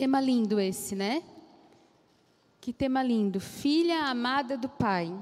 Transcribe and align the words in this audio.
Tema 0.00 0.18
lindo 0.18 0.58
esse, 0.58 0.96
né? 0.96 1.22
Que 2.58 2.72
tema 2.72 3.02
lindo. 3.02 3.38
Filha 3.38 4.04
amada 4.04 4.56
do 4.56 4.66
Pai. 4.66 5.14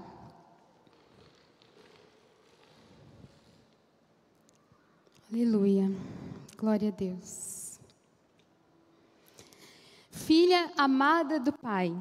Aleluia. 5.32 5.90
Glória 6.56 6.90
a 6.90 6.92
Deus. 6.92 7.80
Filha 10.12 10.70
amada 10.76 11.40
do 11.40 11.52
Pai. 11.52 11.92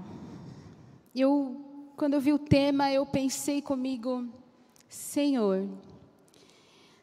Eu, 1.16 1.92
quando 1.96 2.14
eu 2.14 2.22
vi 2.22 2.32
o 2.32 2.38
tema, 2.38 2.92
eu 2.92 3.08
pensei 3.08 3.60
comigo, 3.60 4.30
Senhor, 4.88 5.68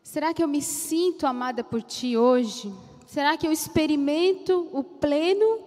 será 0.04 0.32
que 0.32 0.40
eu 0.40 0.46
me 0.46 0.62
sinto 0.62 1.26
amada 1.26 1.64
por 1.64 1.82
Ti 1.82 2.16
hoje? 2.16 2.72
Será 3.14 3.36
que 3.36 3.46
eu 3.46 3.52
experimento 3.52 4.68
o 4.72 4.82
pleno 4.82 5.60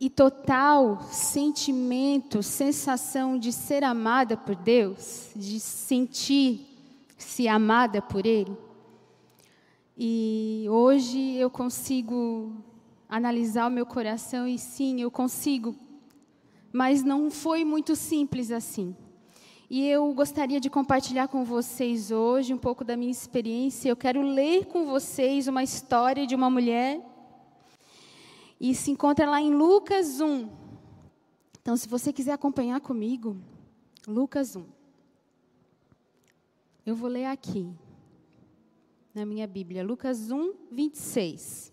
e 0.00 0.08
total 0.08 1.02
sentimento, 1.12 2.42
sensação 2.42 3.38
de 3.38 3.52
ser 3.52 3.84
amada 3.84 4.34
por 4.34 4.54
Deus, 4.54 5.28
de 5.36 5.60
sentir-se 5.60 7.46
amada 7.46 8.00
por 8.00 8.24
Ele? 8.24 8.56
E 9.98 10.64
hoje 10.70 11.34
eu 11.34 11.50
consigo 11.50 12.56
analisar 13.06 13.66
o 13.66 13.70
meu 13.70 13.84
coração 13.84 14.48
e 14.48 14.58
sim, 14.58 15.02
eu 15.02 15.10
consigo, 15.10 15.76
mas 16.72 17.02
não 17.02 17.30
foi 17.30 17.66
muito 17.66 17.94
simples 17.94 18.50
assim. 18.50 18.96
E 19.76 19.88
eu 19.88 20.14
gostaria 20.14 20.60
de 20.60 20.70
compartilhar 20.70 21.26
com 21.26 21.44
vocês 21.44 22.12
hoje 22.12 22.54
um 22.54 22.56
pouco 22.56 22.84
da 22.84 22.96
minha 22.96 23.10
experiência. 23.10 23.88
Eu 23.88 23.96
quero 23.96 24.22
ler 24.22 24.66
com 24.66 24.86
vocês 24.86 25.48
uma 25.48 25.64
história 25.64 26.28
de 26.28 26.32
uma 26.32 26.48
mulher. 26.48 27.04
E 28.60 28.72
se 28.72 28.92
encontra 28.92 29.28
lá 29.28 29.40
em 29.40 29.52
Lucas 29.52 30.20
1. 30.20 30.48
Então, 31.60 31.76
se 31.76 31.88
você 31.88 32.12
quiser 32.12 32.34
acompanhar 32.34 32.80
comigo, 32.80 33.36
Lucas 34.06 34.54
1. 34.54 34.64
Eu 36.86 36.94
vou 36.94 37.10
ler 37.10 37.24
aqui, 37.24 37.68
na 39.12 39.26
minha 39.26 39.48
Bíblia, 39.48 39.82
Lucas 39.82 40.30
1, 40.30 40.52
26. 40.70 41.72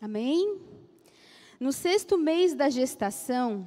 Amém? 0.00 0.71
No 1.62 1.70
sexto 1.70 2.18
mês 2.18 2.56
da 2.56 2.68
gestação 2.68 3.64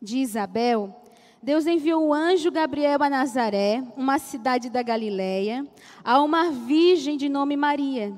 de 0.00 0.16
Isabel, 0.16 0.98
Deus 1.42 1.66
enviou 1.66 2.06
o 2.06 2.14
anjo 2.14 2.50
Gabriel 2.50 3.02
a 3.02 3.10
Nazaré, 3.10 3.84
uma 3.98 4.18
cidade 4.18 4.70
da 4.70 4.82
Galiléia, 4.82 5.68
a 6.02 6.22
uma 6.22 6.50
virgem 6.50 7.18
de 7.18 7.28
nome 7.28 7.54
Maria. 7.54 8.14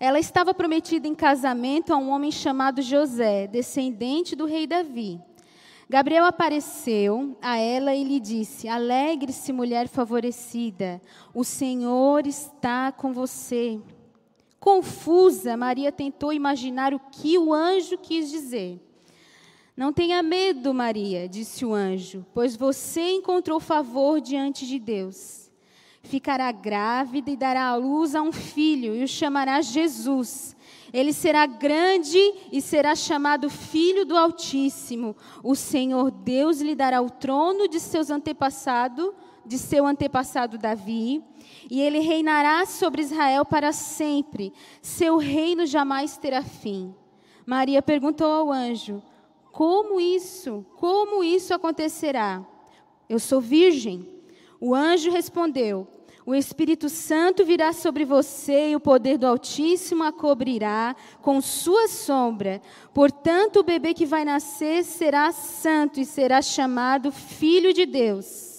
Ela 0.00 0.18
estava 0.18 0.54
prometida 0.54 1.06
em 1.06 1.14
casamento 1.14 1.92
a 1.92 1.98
um 1.98 2.08
homem 2.08 2.32
chamado 2.32 2.80
José, 2.80 3.46
descendente 3.46 4.34
do 4.34 4.46
rei 4.46 4.66
Davi. 4.66 5.20
Gabriel 5.86 6.24
apareceu 6.24 7.36
a 7.42 7.58
ela 7.58 7.94
e 7.94 8.02
lhe 8.02 8.18
disse: 8.18 8.68
Alegre-se, 8.68 9.52
mulher 9.52 9.86
favorecida, 9.86 10.98
o 11.34 11.44
Senhor 11.44 12.26
está 12.26 12.90
com 12.90 13.12
você. 13.12 13.78
Confusa, 14.58 15.56
Maria 15.56 15.92
tentou 15.92 16.32
imaginar 16.32 16.94
o 16.94 16.98
que 16.98 17.38
o 17.38 17.52
anjo 17.52 17.98
quis 17.98 18.30
dizer. 18.30 18.80
Não 19.76 19.92
tenha 19.92 20.22
medo, 20.22 20.72
Maria, 20.72 21.28
disse 21.28 21.64
o 21.64 21.74
anjo, 21.74 22.24
pois 22.32 22.56
você 22.56 23.16
encontrou 23.16 23.60
favor 23.60 24.20
diante 24.20 24.66
de 24.66 24.78
Deus. 24.78 25.50
Ficará 26.02 26.50
grávida 26.50 27.30
e 27.30 27.36
dará 27.36 27.68
à 27.68 27.76
luz 27.76 28.14
a 28.14 28.22
um 28.22 28.32
filho 28.32 28.94
e 28.94 29.04
o 29.04 29.08
chamará 29.08 29.60
Jesus. 29.60 30.56
Ele 30.92 31.12
será 31.12 31.44
grande 31.46 32.18
e 32.50 32.62
será 32.62 32.94
chamado 32.94 33.50
Filho 33.50 34.06
do 34.06 34.16
Altíssimo. 34.16 35.16
O 35.42 35.54
Senhor 35.54 36.10
Deus 36.10 36.60
lhe 36.60 36.74
dará 36.74 37.02
o 37.02 37.10
trono 37.10 37.68
de 37.68 37.80
seus 37.80 38.08
antepassados, 38.08 39.10
de 39.46 39.58
seu 39.58 39.86
antepassado 39.86 40.58
Davi 40.58 41.22
e 41.70 41.80
ele 41.80 42.00
reinará 42.00 42.66
sobre 42.66 43.02
Israel 43.02 43.44
para 43.44 43.72
sempre. 43.72 44.52
Seu 44.82 45.16
reino 45.16 45.64
jamais 45.66 46.16
terá 46.16 46.42
fim. 46.42 46.94
Maria 47.46 47.80
perguntou 47.80 48.30
ao 48.30 48.52
anjo: 48.52 49.02
Como 49.52 50.00
isso? 50.00 50.66
Como 50.76 51.22
isso 51.22 51.54
acontecerá? 51.54 52.44
Eu 53.08 53.18
sou 53.18 53.40
virgem. 53.40 54.06
O 54.60 54.74
anjo 54.74 55.10
respondeu: 55.10 55.86
O 56.24 56.34
Espírito 56.34 56.88
Santo 56.88 57.44
virá 57.44 57.72
sobre 57.72 58.04
você 58.04 58.70
e 58.70 58.76
o 58.76 58.80
poder 58.80 59.16
do 59.16 59.26
Altíssimo 59.26 60.02
a 60.02 60.12
cobrirá 60.12 60.96
com 61.22 61.40
sua 61.40 61.86
sombra. 61.86 62.60
Portanto, 62.92 63.60
o 63.60 63.64
bebê 63.64 63.94
que 63.94 64.06
vai 64.06 64.24
nascer 64.24 64.82
será 64.82 65.30
santo 65.30 66.00
e 66.00 66.04
será 66.04 66.42
chamado 66.42 67.12
Filho 67.12 67.72
de 67.72 67.86
Deus. 67.86 68.55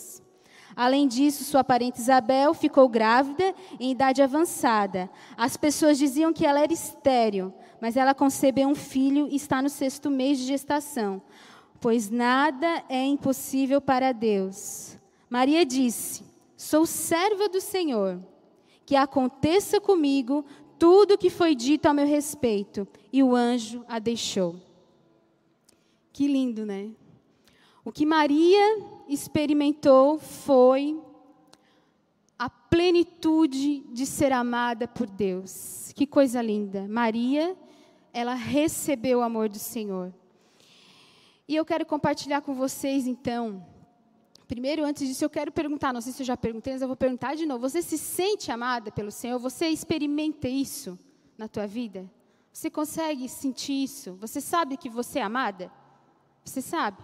Além 0.77 1.07
disso, 1.07 1.43
sua 1.43 1.63
parente 1.63 1.99
Isabel 1.99 2.53
ficou 2.53 2.87
grávida 2.87 3.55
em 3.79 3.89
idade 3.89 4.21
avançada. 4.21 5.09
As 5.35 5.57
pessoas 5.57 5.97
diziam 5.97 6.31
que 6.31 6.45
ela 6.45 6.59
era 6.59 6.71
estéril, 6.71 7.51
mas 7.81 7.97
ela 7.97 8.13
concebeu 8.13 8.67
um 8.67 8.75
filho 8.75 9.27
e 9.27 9.35
está 9.35 9.59
no 9.59 9.69
sexto 9.69 10.11
mês 10.11 10.37
de 10.37 10.45
gestação, 10.45 11.19
pois 11.81 12.11
nada 12.11 12.83
é 12.87 13.03
impossível 13.03 13.81
para 13.81 14.11
Deus. 14.11 14.95
Maria 15.27 15.65
disse: 15.65 16.23
Sou 16.55 16.85
serva 16.85 17.49
do 17.49 17.59
Senhor, 17.59 18.19
que 18.85 18.95
aconteça 18.95 19.81
comigo 19.81 20.45
tudo 20.77 21.15
o 21.15 21.17
que 21.17 21.31
foi 21.31 21.55
dito 21.55 21.87
a 21.87 21.93
meu 21.93 22.05
respeito. 22.05 22.87
E 23.11 23.23
o 23.23 23.35
anjo 23.35 23.83
a 23.87 23.97
deixou. 23.97 24.55
Que 26.13 26.27
lindo, 26.27 26.67
né? 26.67 26.91
O 27.83 27.91
que 27.91 28.05
Maria 28.05 28.96
experimentou 29.07 30.19
foi 30.19 31.01
a 32.37 32.49
plenitude 32.49 33.79
de 33.91 34.05
ser 34.05 34.31
amada 34.31 34.87
por 34.87 35.07
Deus. 35.07 35.91
Que 35.95 36.05
coisa 36.05 36.41
linda. 36.41 36.87
Maria, 36.87 37.57
ela 38.13 38.33
recebeu 38.33 39.19
o 39.19 39.23
amor 39.23 39.49
do 39.49 39.59
Senhor. 39.59 40.13
E 41.47 41.55
eu 41.55 41.65
quero 41.65 41.85
compartilhar 41.85 42.41
com 42.41 42.53
vocês, 42.53 43.07
então. 43.07 43.65
Primeiro, 44.47 44.83
antes 44.83 45.07
disso, 45.07 45.25
eu 45.25 45.29
quero 45.29 45.51
perguntar, 45.51 45.93
não 45.93 46.01
sei 46.01 46.13
se 46.13 46.21
eu 46.21 46.25
já 46.25 46.37
perguntei, 46.37 46.73
mas 46.73 46.81
eu 46.81 46.87
vou 46.87 46.97
perguntar 46.97 47.35
de 47.35 47.45
novo. 47.45 47.67
Você 47.67 47.81
se 47.81 47.97
sente 47.97 48.51
amada 48.51 48.91
pelo 48.91 49.11
Senhor? 49.11 49.39
Você 49.39 49.67
experimenta 49.67 50.47
isso 50.47 50.97
na 51.37 51.47
tua 51.47 51.65
vida? 51.65 52.09
Você 52.51 52.69
consegue 52.69 53.29
sentir 53.29 53.83
isso? 53.83 54.13
Você 54.15 54.41
sabe 54.41 54.77
que 54.77 54.89
você 54.89 55.19
é 55.19 55.23
amada? 55.23 55.71
Você 56.43 56.61
sabe? 56.61 56.97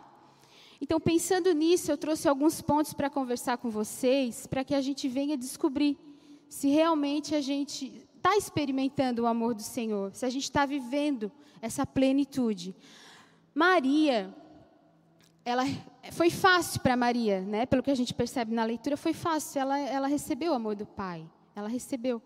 Então, 0.84 1.00
pensando 1.00 1.50
nisso, 1.54 1.90
eu 1.90 1.98
trouxe 1.98 2.28
alguns 2.28 2.62
pontos 2.62 2.92
para 2.92 3.10
conversar 3.10 3.58
com 3.58 3.70
vocês, 3.70 4.46
para 4.46 4.66
que 4.66 4.76
a 4.76 4.82
gente 4.82 5.08
venha 5.08 5.38
descobrir 5.38 5.98
se 6.50 6.68
realmente 6.68 7.34
a 7.34 7.40
gente 7.40 8.06
está 8.18 8.36
experimentando 8.36 9.24
o 9.24 9.26
amor 9.26 9.56
do 9.56 9.62
Senhor, 9.62 10.14
se 10.14 10.26
a 10.26 10.30
gente 10.30 10.44
está 10.44 10.66
vivendo 10.66 11.32
essa 11.62 11.86
plenitude. 11.86 12.76
Maria, 13.56 14.36
ela 15.46 15.64
foi 16.12 16.30
fácil 16.30 16.82
para 16.82 16.98
Maria, 16.98 17.40
né? 17.40 17.66
Pelo 17.66 17.82
que 17.82 17.90
a 17.90 17.96
gente 17.96 18.14
percebe 18.14 18.54
na 18.54 18.66
leitura, 18.66 18.98
foi 18.98 19.14
fácil. 19.14 19.62
Ela, 19.62 19.80
ela 19.80 20.08
recebeu 20.08 20.52
o 20.52 20.56
amor 20.56 20.76
do 20.76 20.86
Pai. 20.86 21.26
Ela 21.56 21.70
recebeu. 21.70 22.22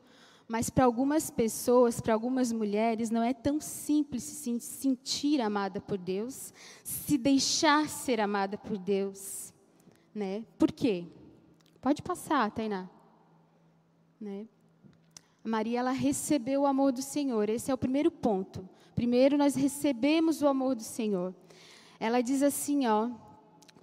Mas 0.48 0.70
para 0.70 0.86
algumas 0.86 1.30
pessoas, 1.30 2.00
para 2.00 2.14
algumas 2.14 2.54
mulheres, 2.54 3.10
não 3.10 3.22
é 3.22 3.34
tão 3.34 3.60
simples 3.60 4.24
se 4.24 4.60
sentir 4.60 5.42
amada 5.42 5.82
por 5.82 5.98
Deus, 5.98 6.54
se 6.84 7.18
deixar 7.18 7.90
ser 7.90 8.22
amada 8.22 8.58
por 8.58 8.78
Deus. 8.78 9.54
Né? 10.16 10.46
Por 10.58 10.72
quê? 10.72 11.06
Pode 11.82 12.02
passar, 12.02 12.50
Tainá. 12.52 12.90
Né? 14.20 14.48
Maria, 15.44 15.80
ela 15.80 15.92
recebeu 15.92 16.62
o 16.62 16.66
amor 16.66 16.94
do 16.94 17.02
Senhor. 17.02 17.50
Esse 17.50 17.70
é 17.70 17.74
o 17.74 17.78
primeiro 17.78 18.10
ponto. 18.10 18.68
Primeiro, 18.96 19.38
nós 19.38 19.54
recebemos 19.54 20.42
o 20.42 20.48
amor 20.48 20.76
do 20.76 20.84
Senhor. 20.84 21.36
Ela 22.00 22.22
diz 22.22 22.42
assim, 22.42 22.88
ó, 22.88 23.10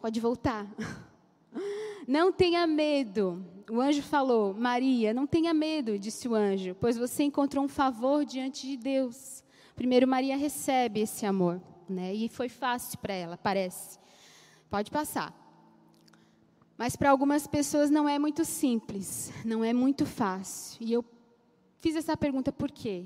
pode 0.00 0.18
voltar. 0.18 0.66
Não 2.08 2.32
tenha 2.32 2.66
medo. 2.66 3.44
O 3.70 3.80
anjo 3.80 4.02
falou: 4.02 4.54
Maria, 4.54 5.14
não 5.14 5.26
tenha 5.26 5.54
medo, 5.54 5.98
disse 5.98 6.28
o 6.28 6.34
anjo, 6.34 6.76
pois 6.78 6.96
você 6.96 7.22
encontrou 7.22 7.64
um 7.64 7.68
favor 7.68 8.24
diante 8.24 8.66
de 8.66 8.76
Deus. 8.76 9.42
Primeiro, 9.74 10.06
Maria 10.06 10.36
recebe 10.36 11.00
esse 11.00 11.26
amor, 11.26 11.60
né? 11.88 12.14
E 12.14 12.28
foi 12.28 12.48
fácil 12.48 12.98
para 12.98 13.14
ela, 13.14 13.36
parece. 13.36 13.98
Pode 14.70 14.90
passar. 14.90 15.34
Mas 16.76 16.96
para 16.96 17.10
algumas 17.10 17.46
pessoas 17.46 17.90
não 17.90 18.08
é 18.08 18.18
muito 18.18 18.44
simples, 18.44 19.32
não 19.44 19.64
é 19.64 19.72
muito 19.72 20.04
fácil. 20.04 20.84
E 20.84 20.92
eu 20.92 21.04
fiz 21.80 21.94
essa 21.96 22.16
pergunta 22.16 22.52
por 22.52 22.70
quê? 22.70 23.04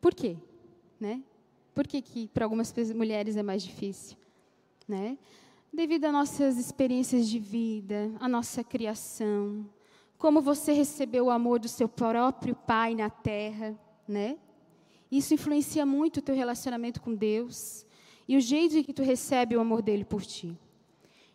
Por 0.00 0.14
quê? 0.14 0.36
Né? 1.00 1.22
Por 1.74 1.86
que, 1.86 2.00
que 2.02 2.28
para 2.28 2.44
algumas 2.44 2.72
mulheres 2.94 3.36
é 3.36 3.42
mais 3.42 3.62
difícil? 3.62 4.16
Né? 4.86 5.18
Devido 5.74 6.04
às 6.04 6.12
nossas 6.12 6.56
experiências 6.56 7.28
de 7.28 7.38
vida, 7.38 8.12
à 8.20 8.28
nossa 8.28 8.62
criação, 8.62 9.68
como 10.16 10.40
você 10.40 10.72
recebeu 10.72 11.26
o 11.26 11.30
amor 11.30 11.58
do 11.58 11.68
seu 11.68 11.88
próprio 11.88 12.54
pai 12.54 12.94
na 12.94 13.10
terra, 13.10 13.78
né? 14.06 14.38
Isso 15.10 15.34
influencia 15.34 15.84
muito 15.84 16.18
o 16.18 16.22
teu 16.22 16.34
relacionamento 16.34 17.02
com 17.02 17.14
Deus 17.14 17.84
e 18.26 18.36
o 18.36 18.40
jeito 18.40 18.82
que 18.84 18.92
tu 18.92 19.02
recebe 19.02 19.56
o 19.56 19.60
amor 19.60 19.82
dele 19.82 20.04
por 20.04 20.22
ti. 20.22 20.56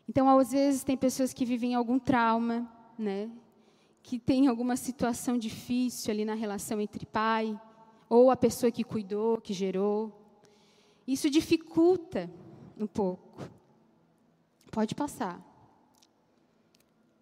Então, 0.07 0.27
às 0.29 0.51
vezes 0.51 0.83
tem 0.83 0.97
pessoas 0.97 1.33
que 1.33 1.45
vivem 1.45 1.75
algum 1.75 1.99
trauma, 1.99 2.67
né? 2.97 3.29
Que 4.01 4.17
tem 4.17 4.47
alguma 4.47 4.75
situação 4.75 5.37
difícil 5.37 6.11
ali 6.11 6.25
na 6.25 6.33
relação 6.33 6.79
entre 6.81 7.05
pai 7.05 7.59
ou 8.09 8.31
a 8.31 8.37
pessoa 8.37 8.71
que 8.71 8.83
cuidou, 8.83 9.39
que 9.39 9.53
gerou. 9.53 10.11
Isso 11.05 11.29
dificulta 11.29 12.29
um 12.77 12.87
pouco. 12.87 13.58
Pode 14.79 14.95
passar. 14.95 15.37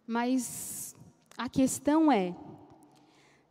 Mas 0.05 0.95
a 1.35 1.49
questão 1.49 2.11
é: 2.11 2.35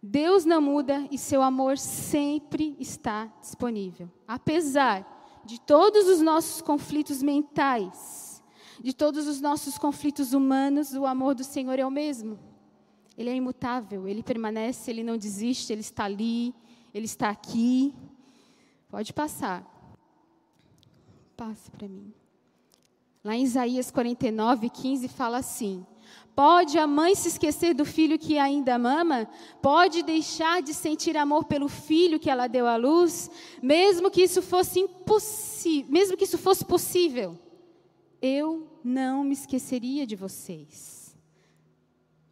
Deus 0.01 0.45
não 0.45 0.61
muda 0.61 1.09
e 1.11 1.19
seu 1.19 1.43
amor 1.43 1.77
sempre 1.77 2.77
está 2.79 3.27
disponível. 3.41 4.09
Apesar 4.25 5.43
de 5.45 5.61
todos 5.61 6.07
os 6.07 6.21
nossos 6.21 6.63
conflitos 6.63 7.21
mentais, 7.21 8.41
de 8.81 8.93
todos 8.93 9.27
os 9.27 9.41
nossos 9.41 9.77
conflitos 9.77 10.33
humanos, 10.33 10.95
o 10.95 11.05
amor 11.05 11.35
do 11.35 11.43
Senhor 11.43 11.77
é 11.77 11.85
o 11.85 11.91
mesmo. 11.91 12.39
Ele 13.19 13.31
é 13.31 13.35
imutável, 13.35 14.07
ele 14.07 14.23
permanece, 14.23 14.89
ele 14.89 15.03
não 15.03 15.19
desiste, 15.19 15.73
ele 15.73 15.81
está 15.81 16.05
ali, 16.05 16.55
ele 16.95 17.07
está 17.07 17.29
aqui. 17.29 17.93
Pode 18.89 19.13
passar. 19.13 19.67
Passe 21.37 21.69
para 21.73 21.89
mim. 21.89 22.15
Lá 23.27 23.35
em 23.35 23.43
Isaías 23.43 23.91
49, 23.91 24.71
15 24.71 25.09
fala 25.09 25.39
assim: 25.39 25.85
Pode 26.33 26.79
a 26.79 26.87
mãe 26.87 27.13
se 27.17 27.27
esquecer 27.27 27.75
do 27.75 27.85
filho 27.85 28.17
que 28.17 28.39
ainda 28.39 28.79
mama? 28.79 29.29
Pode 29.61 30.05
deixar 30.05 30.63
de 30.63 30.73
sentir 30.73 31.17
amor 31.17 31.47
pelo 31.47 31.69
filho 31.69 32.21
que 32.21 32.31
ela 32.31 32.47
deu 32.47 32.69
à 32.69 32.77
luz, 32.77 33.29
mesmo 33.61 34.13
que 34.13 34.23
isso 34.23 34.41
fosse 34.41 34.79
impossível, 34.79 35.91
mesmo 35.91 36.17
que 36.17 36.23
isso 36.23 36.39
fosse 36.39 36.65
possível? 36.65 37.37
Eu 38.23 38.69
não 38.85 39.25
me 39.25 39.33
esqueceria 39.33 40.07
de 40.07 40.15
vocês. 40.15 41.17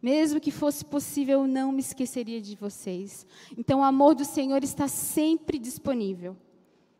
Mesmo 0.01 0.39
que 0.39 0.49
fosse 0.49 0.85
possível, 0.85 1.41
eu 1.41 1.47
não 1.47 1.73
me 1.73 1.81
esqueceria 1.81 2.39
de 2.39 2.55
vocês. 2.55 3.27
Então, 3.57 3.81
o 3.81 3.83
amor 3.83 4.15
do 4.15 4.23
Senhor 4.23 4.63
está 4.63 4.87
sempre 4.87 5.59
disponível. 5.59 6.37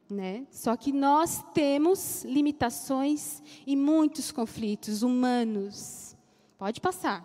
Né? 0.10 0.46
Só 0.52 0.76
que 0.76 0.92
nós 0.92 1.44
temos 1.54 2.24
limitações 2.24 3.42
e 3.66 3.76
muitos 3.76 4.32
conflitos 4.32 5.02
humanos 5.02 6.06
Pode 6.58 6.80
passar. 6.80 7.24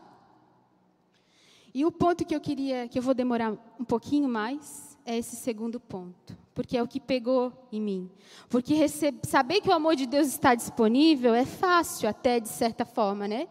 E 1.72 1.84
o 1.84 1.92
ponto 1.92 2.24
que 2.24 2.34
eu 2.34 2.40
queria, 2.40 2.88
que 2.88 2.98
eu 2.98 3.02
vou 3.02 3.14
demorar 3.14 3.52
um 3.78 3.84
pouquinho 3.84 4.28
mais, 4.28 4.98
é 5.06 5.16
esse 5.16 5.36
segundo 5.36 5.78
ponto, 5.78 6.36
porque 6.52 6.76
é 6.76 6.82
o 6.82 6.88
que 6.88 6.98
pegou 6.98 7.52
em 7.70 7.80
mim. 7.80 8.10
Porque 8.48 8.74
saber 9.22 9.60
que 9.60 9.68
o 9.68 9.72
amor 9.72 9.94
de 9.94 10.04
Deus 10.04 10.26
está 10.26 10.54
disponível 10.54 11.32
é 11.32 11.44
fácil, 11.44 12.08
até 12.08 12.40
de 12.40 12.48
certa 12.48 12.84
forma, 12.84 13.28
né? 13.28 13.46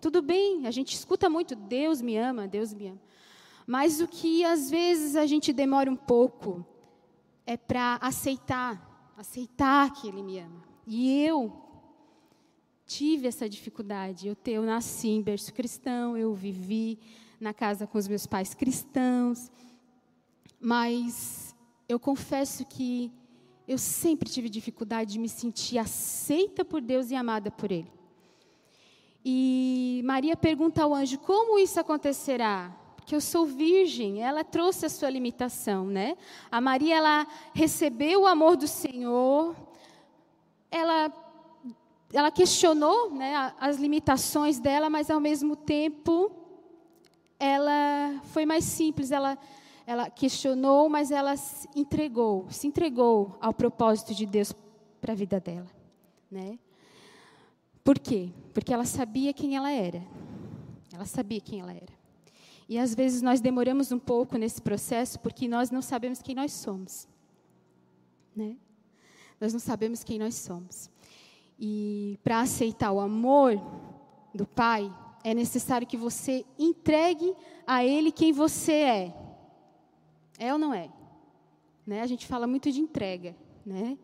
Tudo 0.00 0.22
bem, 0.22 0.66
a 0.66 0.70
gente 0.70 0.94
escuta 0.94 1.28
muito, 1.28 1.56
Deus 1.56 2.00
me 2.00 2.16
ama, 2.16 2.46
Deus 2.46 2.72
me 2.72 2.88
ama. 2.88 3.00
Mas 3.66 4.00
o 4.00 4.06
que 4.06 4.44
às 4.44 4.70
vezes 4.70 5.16
a 5.16 5.26
gente 5.26 5.52
demora 5.52 5.90
um 5.90 5.96
pouco 5.96 6.64
é 7.46 7.56
para 7.56 7.96
aceitar, 7.96 9.12
aceitar 9.16 9.92
que 9.92 10.08
Ele 10.08 10.22
me 10.22 10.38
ama. 10.38 10.62
E 10.86 11.24
eu, 11.24 11.64
tive 12.86 13.26
essa 13.26 13.48
dificuldade. 13.48 14.28
Eu, 14.28 14.36
eu 14.46 14.62
nasci 14.62 15.08
em 15.08 15.22
berço 15.22 15.52
cristão, 15.52 16.16
eu 16.16 16.34
vivi 16.34 16.98
na 17.40 17.52
casa 17.52 17.86
com 17.86 17.98
os 17.98 18.08
meus 18.08 18.26
pais 18.26 18.54
cristãos, 18.54 19.50
mas 20.60 21.54
eu 21.88 21.98
confesso 21.98 22.64
que 22.64 23.12
eu 23.66 23.78
sempre 23.78 24.28
tive 24.28 24.48
dificuldade 24.48 25.12
de 25.12 25.18
me 25.18 25.28
sentir 25.28 25.78
aceita 25.78 26.64
por 26.64 26.80
Deus 26.80 27.10
e 27.10 27.14
amada 27.14 27.50
por 27.50 27.72
Ele. 27.72 27.92
E 29.24 30.02
Maria 30.04 30.36
pergunta 30.36 30.82
ao 30.82 30.94
anjo: 30.94 31.18
como 31.18 31.58
isso 31.58 31.80
acontecerá? 31.80 32.74
Porque 33.04 33.14
eu 33.14 33.20
sou 33.20 33.44
virgem, 33.44 34.22
ela 34.22 34.42
trouxe 34.42 34.86
a 34.86 34.88
sua 34.88 35.10
limitação, 35.10 35.84
né? 35.84 36.16
A 36.50 36.58
Maria, 36.58 36.96
ela 36.96 37.26
recebeu 37.52 38.22
o 38.22 38.26
amor 38.26 38.56
do 38.56 38.66
Senhor, 38.66 39.54
ela 40.70 41.12
ela 42.10 42.30
questionou 42.30 43.10
né, 43.10 43.52
as 43.60 43.76
limitações 43.76 44.58
dela, 44.58 44.88
mas 44.88 45.10
ao 45.10 45.20
mesmo 45.20 45.54
tempo 45.54 46.32
ela 47.38 48.22
foi 48.24 48.46
mais 48.46 48.64
simples. 48.64 49.10
Ela, 49.10 49.36
ela 49.86 50.08
questionou, 50.08 50.88
mas 50.88 51.10
ela 51.10 51.36
se 51.36 51.68
entregou, 51.76 52.46
se 52.48 52.66
entregou 52.66 53.36
ao 53.38 53.52
propósito 53.52 54.14
de 54.14 54.24
Deus 54.24 54.54
para 54.98 55.12
a 55.12 55.16
vida 55.16 55.38
dela, 55.38 55.70
né? 56.30 56.58
Por 57.82 57.98
quê? 57.98 58.30
Porque 58.54 58.72
ela 58.72 58.86
sabia 58.86 59.34
quem 59.34 59.56
ela 59.56 59.70
era. 59.70 60.02
Ela 60.90 61.04
sabia 61.04 61.40
quem 61.40 61.60
ela 61.60 61.74
era. 61.74 61.93
E 62.68 62.78
às 62.78 62.94
vezes 62.94 63.20
nós 63.20 63.40
demoramos 63.40 63.92
um 63.92 63.98
pouco 63.98 64.38
nesse 64.38 64.60
processo 64.60 65.20
porque 65.20 65.46
nós 65.46 65.70
não 65.70 65.82
sabemos 65.82 66.22
quem 66.22 66.34
nós 66.34 66.52
somos, 66.52 67.06
né? 68.34 68.56
Nós 69.40 69.52
não 69.52 69.60
sabemos 69.60 70.02
quem 70.02 70.18
nós 70.18 70.34
somos. 70.34 70.90
E 71.58 72.18
para 72.22 72.40
aceitar 72.40 72.92
o 72.92 73.00
amor 73.00 73.60
do 74.34 74.46
Pai, 74.46 74.92
é 75.22 75.34
necessário 75.34 75.86
que 75.86 75.96
você 75.96 76.44
entregue 76.58 77.34
a 77.66 77.84
Ele 77.84 78.10
quem 78.10 78.32
você 78.32 78.72
é. 78.72 79.14
É 80.38 80.52
ou 80.52 80.58
não 80.58 80.72
é? 80.74 80.90
Né? 81.86 82.00
A 82.00 82.06
gente 82.06 82.26
fala 82.26 82.46
muito 82.46 82.70
de 82.70 82.80
entrega, 82.80 83.36
né? 83.64 83.98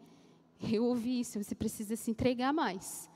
Eu 0.60 0.84
ouvi 0.84 1.20
isso, 1.20 1.42
você 1.42 1.54
precisa 1.54 1.96
se 1.96 2.10
entregar 2.10 2.52
mais. 2.52 3.08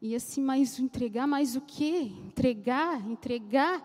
E 0.00 0.14
assim, 0.14 0.42
mas 0.42 0.78
entregar 0.78 1.26
mais 1.26 1.56
o 1.56 1.60
quê? 1.60 2.12
Entregar, 2.26 3.08
entregar. 3.10 3.82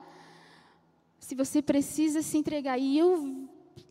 Se 1.22 1.36
você 1.36 1.62
precisa 1.62 2.22
se 2.22 2.36
entregar. 2.38 2.78
E 2.80 2.98
eu 2.98 3.48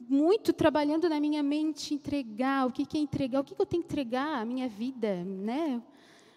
muito 0.08 0.52
trabalhando 0.52 1.08
na 1.08 1.20
minha 1.20 1.42
mente 1.42 1.94
entregar, 1.94 2.66
o 2.66 2.72
que, 2.72 2.82
é 2.82 3.00
entregar, 3.00 3.40
o 3.40 3.44
que, 3.44 3.54
que 3.54 3.62
eu 3.62 3.66
tenho 3.66 3.82
que 3.82 3.86
entregar, 3.86 4.40
a 4.40 4.44
minha 4.44 4.68
vida, 4.68 5.24
né? 5.24 5.80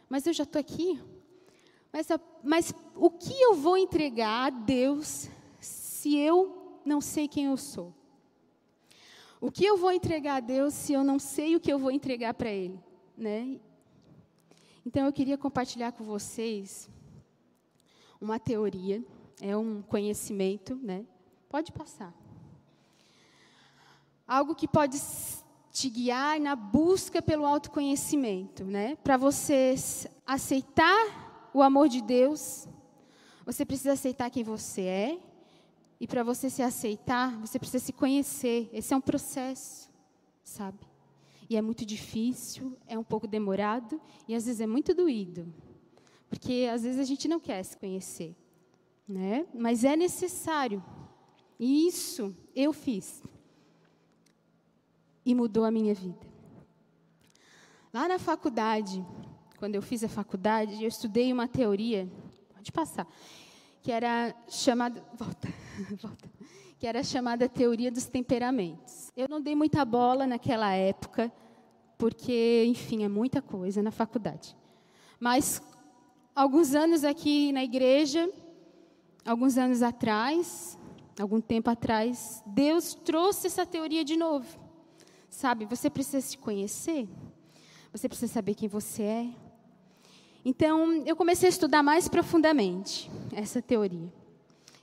Mas 0.08 0.28
eu 0.28 0.32
já 0.32 0.44
estou 0.44 0.60
aqui. 0.60 1.02
Mas, 1.92 2.08
mas 2.44 2.74
o 2.96 3.10
que 3.10 3.34
eu 3.34 3.56
vou 3.56 3.76
entregar 3.76 4.46
a 4.46 4.50
Deus 4.52 5.28
se 5.60 6.16
eu 6.16 6.80
não 6.86 7.02
sei 7.02 7.28
quem 7.28 7.46
eu 7.46 7.58
sou? 7.58 7.92
O 9.42 9.52
que 9.52 9.66
eu 9.66 9.76
vou 9.76 9.92
entregar 9.92 10.36
a 10.36 10.40
Deus 10.40 10.76
se 10.76 10.94
eu 10.94 11.04
não 11.04 11.18
sei 11.18 11.56
o 11.56 11.60
que 11.60 11.74
eu 11.74 11.80
vou 11.80 11.90
entregar 11.90 12.36
para 12.36 12.52
Ele, 12.52 12.80
né? 13.18 13.60
Então 14.86 15.08
eu 15.08 15.12
queria 15.12 15.38
compartilhar 15.38 15.92
com 15.94 16.04
vocês 16.04 16.88
uma 18.22 18.38
teoria, 18.38 19.04
é 19.42 19.56
um 19.56 19.82
conhecimento, 19.82 20.76
né? 20.76 21.06
Pode 21.50 21.72
passar 21.72 22.14
algo 24.28 24.56
que 24.56 24.68
pode 24.68 25.00
te 25.72 25.90
guiar 25.90 26.40
na 26.40 26.56
busca 26.56 27.22
pelo 27.22 27.46
autoconhecimento, 27.46 28.64
né? 28.64 28.96
Para 28.98 29.18
você 29.18 29.76
aceitar 30.26 31.50
o 31.54 31.62
amor 31.62 31.88
de 31.88 32.02
Deus, 32.02 32.68
você 33.46 33.66
precisa 33.66 33.94
aceitar 33.94 34.30
quem 34.30 34.44
você 34.44 34.82
é. 34.82 35.20
E 36.00 36.08
para 36.08 36.24
você 36.24 36.50
se 36.50 36.62
aceitar, 36.62 37.38
você 37.40 37.58
precisa 37.58 37.84
se 37.84 37.94
conhecer. 37.94 38.70
Esse 38.74 38.94
é 38.94 38.98
um 38.98 39.02
processo, 39.02 39.90
sabe? 40.44 40.80
E 41.50 41.56
é 41.56 41.62
muito 41.62 41.86
difícil, 41.86 42.78
é 42.88 42.98
um 42.98 43.04
pouco 43.04 43.28
demorado 43.28 44.02
e 44.28 44.36
às 44.36 44.46
vezes 44.46 44.60
é 44.62 44.68
muito 44.68 44.94
doído. 44.94 45.54
Porque 46.28 46.68
às 46.72 46.84
vezes 46.84 47.00
a 47.00 47.04
gente 47.04 47.28
não 47.28 47.40
quer 47.40 47.64
se 47.64 47.78
conhecer, 47.78 48.36
né? 49.08 49.46
Mas 49.54 49.84
é 49.84 49.96
necessário. 49.96 50.84
E 51.60 51.88
isso 51.88 52.36
eu 52.56 52.74
fiz 52.74 53.24
e 55.26 55.34
mudou 55.34 55.66
a 55.66 55.72
minha 55.72 55.94
vida. 55.94 56.20
Lá 57.94 58.08
na 58.08 58.20
faculdade, 58.20 59.06
quando 59.58 59.76
eu 59.76 59.82
fiz 59.82 60.04
a 60.04 60.10
faculdade, 60.10 60.82
eu 60.82 60.88
estudei 60.88 61.32
uma 61.32 61.48
teoria, 61.48 62.10
pode 62.54 62.72
passar, 62.72 63.08
que 63.82 63.92
era 63.92 64.36
chamada, 64.50 65.04
volta, 65.14 65.48
volta, 66.02 66.30
que 66.80 66.88
era 66.88 67.04
chamada 67.04 67.48
teoria 67.48 67.92
dos 67.92 68.06
temperamentos. 68.06 69.12
Eu 69.16 69.28
não 69.30 69.40
dei 69.40 69.56
muita 69.56 69.86
bola 69.86 70.26
naquela 70.26 70.74
época, 70.74 71.32
porque, 71.98 72.66
enfim, 72.68 73.04
é 73.04 73.08
muita 73.08 73.42
coisa 73.42 73.82
na 73.82 73.92
faculdade. 73.92 74.58
Mas 75.20 75.62
alguns 76.36 76.74
anos 76.74 77.04
aqui 77.04 77.54
na 77.54 77.64
igreja, 77.64 78.30
alguns 79.26 79.58
anos 79.58 79.82
atrás, 79.82 80.78
algum 81.20 81.40
tempo 81.40 81.70
atrás, 81.70 82.44
Deus 82.46 82.94
trouxe 82.94 83.48
essa 83.48 83.66
teoria 83.66 84.04
de 84.04 84.16
novo. 84.18 84.48
Sabe, 85.30 85.66
você 85.66 85.90
precisa 85.90 86.22
se 86.22 86.38
conhecer, 86.38 87.08
você 87.92 88.08
precisa 88.08 88.32
saber 88.32 88.56
quem 88.56 88.68
você 88.68 89.04
é. 89.04 89.30
Então, 90.46 91.04
eu 91.06 91.16
comecei 91.16 91.48
a 91.48 91.50
estudar 91.50 91.82
mais 91.82 92.08
profundamente 92.08 93.10
essa 93.32 93.62
teoria. 93.62 94.12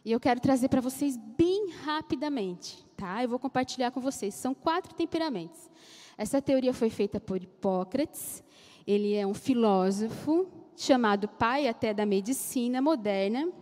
E 0.02 0.10
eu 0.10 0.18
quero 0.18 0.40
trazer 0.40 0.68
para 0.68 0.80
vocês 0.80 1.16
bem 1.16 1.70
rapidamente, 1.84 2.86
tá? 2.96 3.22
Eu 3.22 3.28
vou 3.28 3.38
compartilhar 3.38 3.90
com 3.90 4.00
vocês. 4.00 4.34
São 4.34 4.54
quatro 4.54 4.94
temperamentos. 4.94 5.70
Essa 6.16 6.40
teoria 6.40 6.72
foi 6.72 6.88
feita 6.88 7.20
por 7.20 7.42
Hipócrates. 7.42 8.42
Ele 8.86 9.14
é 9.14 9.26
um 9.26 9.34
filósofo 9.34 10.48
chamado 10.74 11.28
pai 11.28 11.68
até 11.68 11.92
da 11.92 12.06
medicina 12.06 12.80
moderna, 12.80 13.52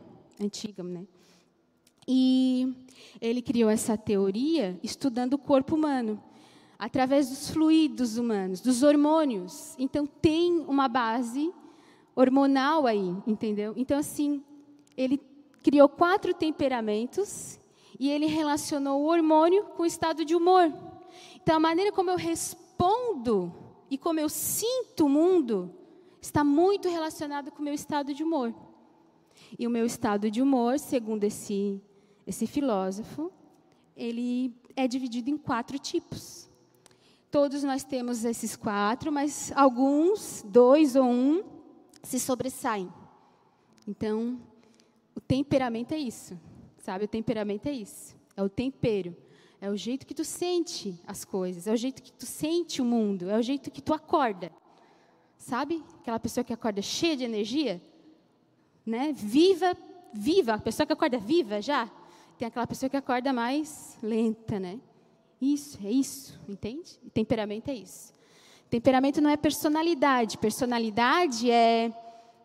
antiga, 0.40 0.82
né? 0.82 1.06
E 2.06 2.74
ele 3.20 3.42
criou 3.42 3.68
essa 3.68 3.96
teoria 3.96 4.78
estudando 4.82 5.34
o 5.34 5.38
corpo 5.38 5.74
humano, 5.74 6.22
através 6.78 7.28
dos 7.28 7.50
fluidos 7.50 8.16
humanos, 8.16 8.60
dos 8.60 8.82
hormônios. 8.82 9.74
Então 9.78 10.06
tem 10.06 10.60
uma 10.66 10.88
base 10.88 11.52
hormonal 12.16 12.86
aí, 12.86 13.14
entendeu? 13.26 13.74
Então 13.76 13.98
assim, 13.98 14.42
ele 14.96 15.20
criou 15.62 15.88
quatro 15.88 16.32
temperamentos 16.32 17.60
e 18.00 18.08
ele 18.08 18.26
relacionou 18.26 19.02
o 19.02 19.06
hormônio 19.06 19.64
com 19.76 19.82
o 19.82 19.86
estado 19.86 20.24
de 20.24 20.34
humor. 20.34 20.72
Então 21.36 21.56
a 21.56 21.60
maneira 21.60 21.92
como 21.92 22.10
eu 22.10 22.16
respondo 22.16 23.52
e 23.90 23.98
como 23.98 24.20
eu 24.20 24.28
sinto 24.28 25.06
o 25.06 25.08
mundo 25.08 25.74
está 26.20 26.42
muito 26.42 26.88
relacionado 26.88 27.50
com 27.50 27.60
o 27.60 27.64
meu 27.64 27.74
estado 27.74 28.14
de 28.14 28.22
humor. 28.22 28.54
E 29.56 29.66
o 29.66 29.70
meu 29.70 29.86
estado 29.86 30.30
de 30.30 30.42
humor, 30.42 30.78
segundo 30.78 31.24
esse, 31.24 31.80
esse 32.26 32.46
filósofo, 32.46 33.30
ele 33.96 34.52
é 34.74 34.88
dividido 34.88 35.30
em 35.30 35.36
quatro 35.36 35.78
tipos. 35.78 36.48
Todos 37.30 37.62
nós 37.62 37.84
temos 37.84 38.24
esses 38.24 38.56
quatro, 38.56 39.12
mas 39.12 39.52
alguns, 39.54 40.42
dois 40.48 40.96
ou 40.96 41.04
um, 41.04 41.44
se 42.02 42.18
sobressaem. 42.18 42.92
Então, 43.86 44.40
o 45.14 45.20
temperamento 45.20 45.92
é 45.92 45.98
isso, 45.98 46.38
sabe? 46.78 47.04
O 47.04 47.08
temperamento 47.08 47.66
é 47.66 47.72
isso. 47.72 48.16
É 48.36 48.42
o 48.42 48.48
tempero. 48.48 49.16
É 49.60 49.68
o 49.68 49.76
jeito 49.76 50.06
que 50.06 50.14
tu 50.14 50.24
sente 50.24 51.00
as 51.06 51.24
coisas, 51.24 51.66
é 51.66 51.72
o 51.72 51.76
jeito 51.76 52.00
que 52.00 52.12
tu 52.12 52.24
sente 52.24 52.80
o 52.80 52.84
mundo, 52.84 53.28
é 53.28 53.36
o 53.36 53.42
jeito 53.42 53.70
que 53.70 53.82
tu 53.82 53.92
acorda. 53.92 54.52
Sabe? 55.36 55.82
Aquela 56.00 56.20
pessoa 56.20 56.44
que 56.44 56.52
acorda 56.52 56.80
cheia 56.80 57.16
de 57.16 57.24
energia, 57.24 57.82
né? 58.88 59.12
Viva, 59.12 59.76
viva, 60.12 60.54
a 60.54 60.58
pessoa 60.58 60.86
que 60.86 60.92
acorda 60.92 61.18
viva 61.18 61.60
já. 61.60 61.90
Tem 62.38 62.48
aquela 62.48 62.66
pessoa 62.66 62.88
que 62.88 62.96
acorda 62.96 63.32
mais 63.32 63.98
lenta, 64.02 64.58
né? 64.58 64.80
Isso, 65.40 65.78
é 65.84 65.90
isso, 65.90 66.40
entende? 66.48 66.98
Temperamento 67.12 67.68
é 67.68 67.74
isso. 67.74 68.12
Temperamento 68.70 69.20
não 69.20 69.30
é 69.30 69.36
personalidade. 69.36 70.38
Personalidade 70.38 71.50
é 71.50 71.92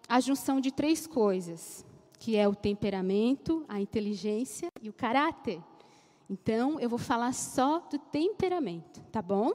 a 0.07 0.19
junção 0.19 0.59
de 0.59 0.71
três 0.71 1.07
coisas, 1.07 1.85
que 2.19 2.35
é 2.35 2.47
o 2.47 2.55
temperamento, 2.55 3.65
a 3.67 3.79
inteligência 3.79 4.69
e 4.81 4.89
o 4.89 4.93
caráter. 4.93 5.61
Então, 6.29 6.79
eu 6.79 6.89
vou 6.89 6.99
falar 6.99 7.33
só 7.33 7.79
do 7.79 7.97
temperamento, 7.97 9.01
tá 9.11 9.21
bom? 9.21 9.51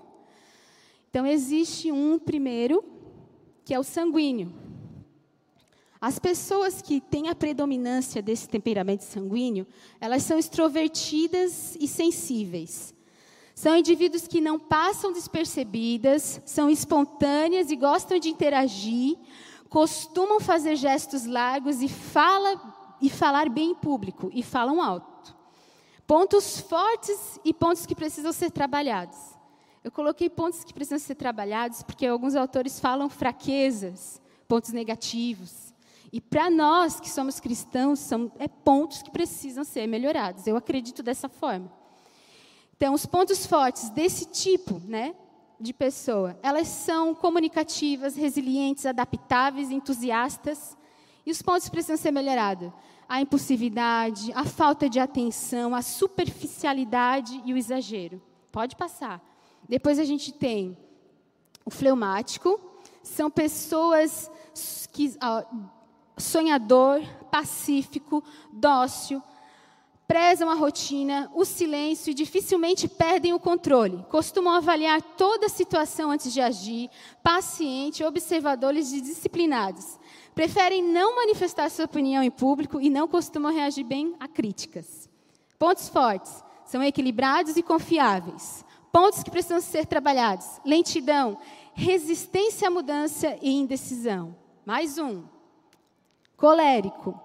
Então, 1.10 1.26
existe 1.26 1.90
um 1.90 2.18
primeiro 2.18 2.84
que 3.64 3.74
é 3.74 3.78
o 3.78 3.84
sanguíneo. 3.84 4.67
As 6.00 6.18
pessoas 6.18 6.80
que 6.80 7.00
têm 7.00 7.28
a 7.28 7.34
predominância 7.34 8.22
desse 8.22 8.48
temperamento 8.48 9.02
sanguíneo, 9.02 9.66
elas 10.00 10.22
são 10.22 10.38
extrovertidas 10.38 11.76
e 11.80 11.88
sensíveis. 11.88 12.94
São 13.52 13.76
indivíduos 13.76 14.28
que 14.28 14.40
não 14.40 14.60
passam 14.60 15.12
despercebidas, 15.12 16.40
são 16.46 16.70
espontâneas 16.70 17.72
e 17.72 17.76
gostam 17.76 18.20
de 18.20 18.28
interagir, 18.28 19.18
costumam 19.68 20.38
fazer 20.38 20.76
gestos 20.76 21.26
largos 21.26 21.82
e, 21.82 21.88
fala, 21.88 22.96
e 23.02 23.10
falar 23.10 23.48
bem 23.48 23.72
em 23.72 23.74
público, 23.74 24.30
e 24.32 24.44
falam 24.44 24.80
alto. 24.80 25.36
Pontos 26.06 26.60
fortes 26.60 27.40
e 27.44 27.52
pontos 27.52 27.84
que 27.84 27.96
precisam 27.96 28.32
ser 28.32 28.52
trabalhados. 28.52 29.18
Eu 29.82 29.90
coloquei 29.90 30.30
pontos 30.30 30.62
que 30.62 30.72
precisam 30.72 30.98
ser 31.00 31.16
trabalhados, 31.16 31.82
porque 31.82 32.06
alguns 32.06 32.36
autores 32.36 32.78
falam 32.78 33.08
fraquezas, 33.08 34.22
pontos 34.46 34.70
negativos. 34.70 35.67
E 36.12 36.20
para 36.20 36.50
nós 36.50 36.98
que 36.98 37.10
somos 37.10 37.38
cristãos, 37.38 37.98
são 37.98 38.32
é 38.38 38.48
pontos 38.48 39.02
que 39.02 39.10
precisam 39.10 39.64
ser 39.64 39.86
melhorados. 39.86 40.46
Eu 40.46 40.56
acredito 40.56 41.02
dessa 41.02 41.28
forma. 41.28 41.70
Então, 42.76 42.94
os 42.94 43.04
pontos 43.04 43.44
fortes 43.44 43.90
desse 43.90 44.24
tipo, 44.26 44.80
né, 44.86 45.14
de 45.60 45.72
pessoa, 45.72 46.38
elas 46.42 46.68
são 46.68 47.14
comunicativas, 47.14 48.14
resilientes, 48.16 48.86
adaptáveis, 48.86 49.70
entusiastas. 49.70 50.76
E 51.26 51.30
os 51.30 51.42
pontos 51.42 51.68
precisam 51.68 51.96
ser 51.96 52.12
melhorados: 52.12 52.72
a 53.08 53.20
impulsividade, 53.20 54.32
a 54.32 54.44
falta 54.44 54.88
de 54.88 55.00
atenção, 55.00 55.74
a 55.74 55.82
superficialidade 55.82 57.42
e 57.44 57.52
o 57.52 57.56
exagero. 57.56 58.22
Pode 58.50 58.76
passar. 58.76 59.20
Depois 59.68 59.98
a 59.98 60.04
gente 60.04 60.32
tem 60.32 60.78
o 61.64 61.70
fleumático, 61.70 62.58
são 63.02 63.30
pessoas 63.30 64.30
que 64.92 65.14
sonhador, 66.18 67.02
pacífico, 67.30 68.22
dócil, 68.52 69.22
prezam 70.08 70.48
a 70.48 70.54
rotina, 70.54 71.30
o 71.34 71.44
silêncio 71.44 72.10
e 72.10 72.14
dificilmente 72.14 72.88
perdem 72.88 73.34
o 73.34 73.38
controle. 73.38 74.04
Costumam 74.08 74.54
avaliar 74.54 75.02
toda 75.02 75.46
a 75.46 75.50
situação 75.50 76.10
antes 76.10 76.32
de 76.32 76.40
agir, 76.40 76.88
paciente, 77.22 78.02
observadores 78.02 78.90
e 78.92 79.02
disciplinados. 79.02 79.98
Preferem 80.34 80.82
não 80.82 81.16
manifestar 81.16 81.68
sua 81.68 81.84
opinião 81.84 82.22
em 82.22 82.30
público 82.30 82.80
e 82.80 82.88
não 82.88 83.06
costumam 83.06 83.52
reagir 83.52 83.84
bem 83.84 84.14
a 84.18 84.26
críticas. 84.26 85.10
Pontos 85.58 85.90
fortes: 85.90 86.42
são 86.64 86.82
equilibrados 86.82 87.56
e 87.56 87.62
confiáveis. 87.62 88.64
Pontos 88.90 89.22
que 89.22 89.30
precisam 89.30 89.60
ser 89.60 89.84
trabalhados: 89.84 90.46
lentidão, 90.64 91.36
resistência 91.74 92.68
à 92.68 92.70
mudança 92.70 93.36
e 93.42 93.50
indecisão. 93.50 94.34
Mais 94.64 94.96
um. 94.96 95.37
Colérico. 96.38 97.20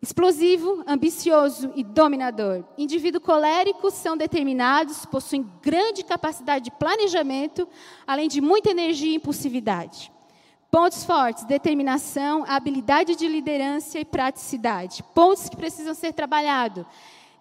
Explosivo, 0.00 0.84
ambicioso 0.86 1.72
e 1.74 1.82
dominador. 1.82 2.64
Indivíduos 2.76 3.24
coléricos 3.24 3.94
são 3.94 4.16
determinados, 4.16 5.06
possuem 5.06 5.50
grande 5.60 6.04
capacidade 6.04 6.66
de 6.66 6.70
planejamento, 6.70 7.66
além 8.06 8.28
de 8.28 8.40
muita 8.40 8.70
energia 8.70 9.10
e 9.10 9.16
impulsividade. 9.16 10.12
Pontos 10.70 11.02
fortes: 11.02 11.44
determinação, 11.44 12.44
habilidade 12.46 13.16
de 13.16 13.26
liderança 13.26 13.98
e 13.98 14.04
praticidade. 14.04 15.02
Pontos 15.14 15.48
que 15.48 15.56
precisam 15.56 15.94
ser 15.94 16.12
trabalhados: 16.12 16.84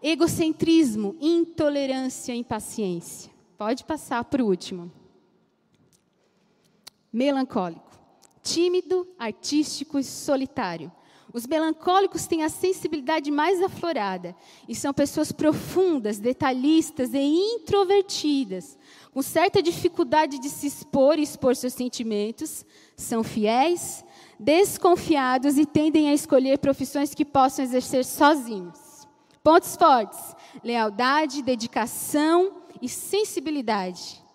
egocentrismo, 0.01 1.15
intolerância 1.19 2.33
e 2.33 2.39
impaciência. 2.39 3.29
Pode 3.57 3.83
passar 3.83 4.23
para 4.23 4.41
o 4.41 4.47
último. 4.47 4.89
Melancólico. 7.11 7.86
Tímido, 8.47 9.05
artístico 9.19 9.99
e 9.99 10.03
solitário. 10.03 10.89
Os 11.33 11.45
melancólicos 11.45 12.25
têm 12.25 12.43
a 12.43 12.49
sensibilidade 12.49 13.29
mais 13.29 13.61
aflorada 13.61 14.33
e 14.69 14.73
são 14.73 14.93
pessoas 14.93 15.33
profundas, 15.33 16.17
detalhistas 16.17 17.13
e 17.13 17.19
introvertidas, 17.19 18.77
com 19.11 19.21
certa 19.21 19.61
dificuldade 19.61 20.39
de 20.39 20.49
se 20.49 20.67
expor 20.67 21.19
e 21.19 21.23
expor 21.23 21.57
seus 21.57 21.73
sentimentos, 21.73 22.65
são 22.95 23.21
fiéis, 23.21 24.05
desconfiados 24.39 25.57
e 25.57 25.65
tendem 25.65 26.09
a 26.09 26.13
escolher 26.13 26.57
profissões 26.59 27.13
que 27.13 27.25
possam 27.25 27.65
exercer 27.65 28.05
sozinhos. 28.05 29.05
Pontos 29.43 29.75
fortes: 29.75 30.19
lealdade, 30.63 31.41
dedicação 31.41 32.61
e 32.81 32.87
sensibilidade. 32.87 34.25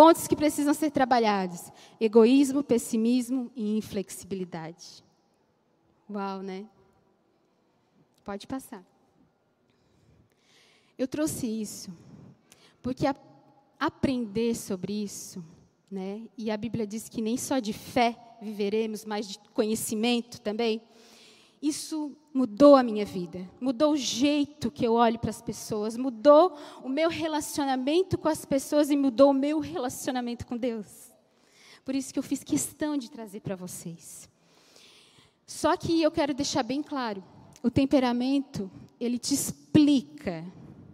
Pontos 0.00 0.26
que 0.26 0.34
precisam 0.34 0.72
ser 0.72 0.90
trabalhados: 0.90 1.70
egoísmo, 2.00 2.64
pessimismo 2.64 3.52
e 3.54 3.76
inflexibilidade. 3.76 5.04
Uau, 6.08 6.40
né? 6.40 6.64
Pode 8.24 8.46
passar. 8.46 8.82
Eu 10.96 11.06
trouxe 11.06 11.46
isso 11.46 11.94
porque 12.80 13.06
a, 13.06 13.14
aprender 13.78 14.54
sobre 14.54 15.02
isso, 15.02 15.44
né? 15.90 16.22
E 16.34 16.50
a 16.50 16.56
Bíblia 16.56 16.86
diz 16.86 17.06
que 17.06 17.20
nem 17.20 17.36
só 17.36 17.58
de 17.58 17.74
fé 17.74 18.18
viveremos, 18.40 19.04
mas 19.04 19.28
de 19.28 19.38
conhecimento 19.52 20.40
também. 20.40 20.80
Isso 21.62 22.16
mudou 22.32 22.74
a 22.74 22.82
minha 22.82 23.04
vida, 23.04 23.48
mudou 23.60 23.92
o 23.92 23.96
jeito 23.96 24.70
que 24.70 24.86
eu 24.86 24.94
olho 24.94 25.18
para 25.18 25.28
as 25.28 25.42
pessoas, 25.42 25.96
mudou 25.96 26.56
o 26.82 26.88
meu 26.88 27.10
relacionamento 27.10 28.16
com 28.16 28.28
as 28.28 28.46
pessoas 28.46 28.88
e 28.88 28.96
mudou 28.96 29.30
o 29.30 29.34
meu 29.34 29.60
relacionamento 29.60 30.46
com 30.46 30.56
Deus. 30.56 31.10
Por 31.84 31.94
isso 31.94 32.12
que 32.12 32.18
eu 32.18 32.22
fiz 32.22 32.42
questão 32.42 32.96
de 32.96 33.10
trazer 33.10 33.40
para 33.40 33.56
vocês. 33.56 34.28
Só 35.46 35.76
que 35.76 36.00
eu 36.00 36.10
quero 36.10 36.32
deixar 36.32 36.62
bem 36.62 36.82
claro, 36.82 37.22
o 37.62 37.70
temperamento, 37.70 38.70
ele 38.98 39.18
te 39.18 39.34
explica, 39.34 40.44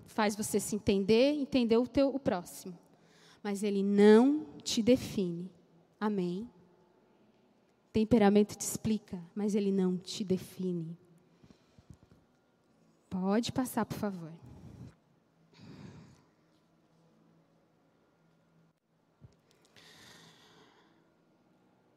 faz 0.06 0.34
você 0.34 0.58
se 0.58 0.74
entender, 0.74 1.34
entender 1.34 1.76
o 1.76 1.86
teu 1.86 2.08
o 2.08 2.18
próximo. 2.18 2.76
Mas 3.42 3.62
ele 3.62 3.82
não 3.82 4.46
te 4.64 4.82
define. 4.82 5.48
Amém. 6.00 6.48
Temperamento 7.96 8.54
te 8.54 8.60
explica, 8.60 9.18
mas 9.34 9.54
ele 9.54 9.72
não 9.72 9.96
te 9.96 10.22
define. 10.22 10.98
Pode 13.08 13.50
passar, 13.50 13.86
por 13.86 13.96
favor. 13.96 14.30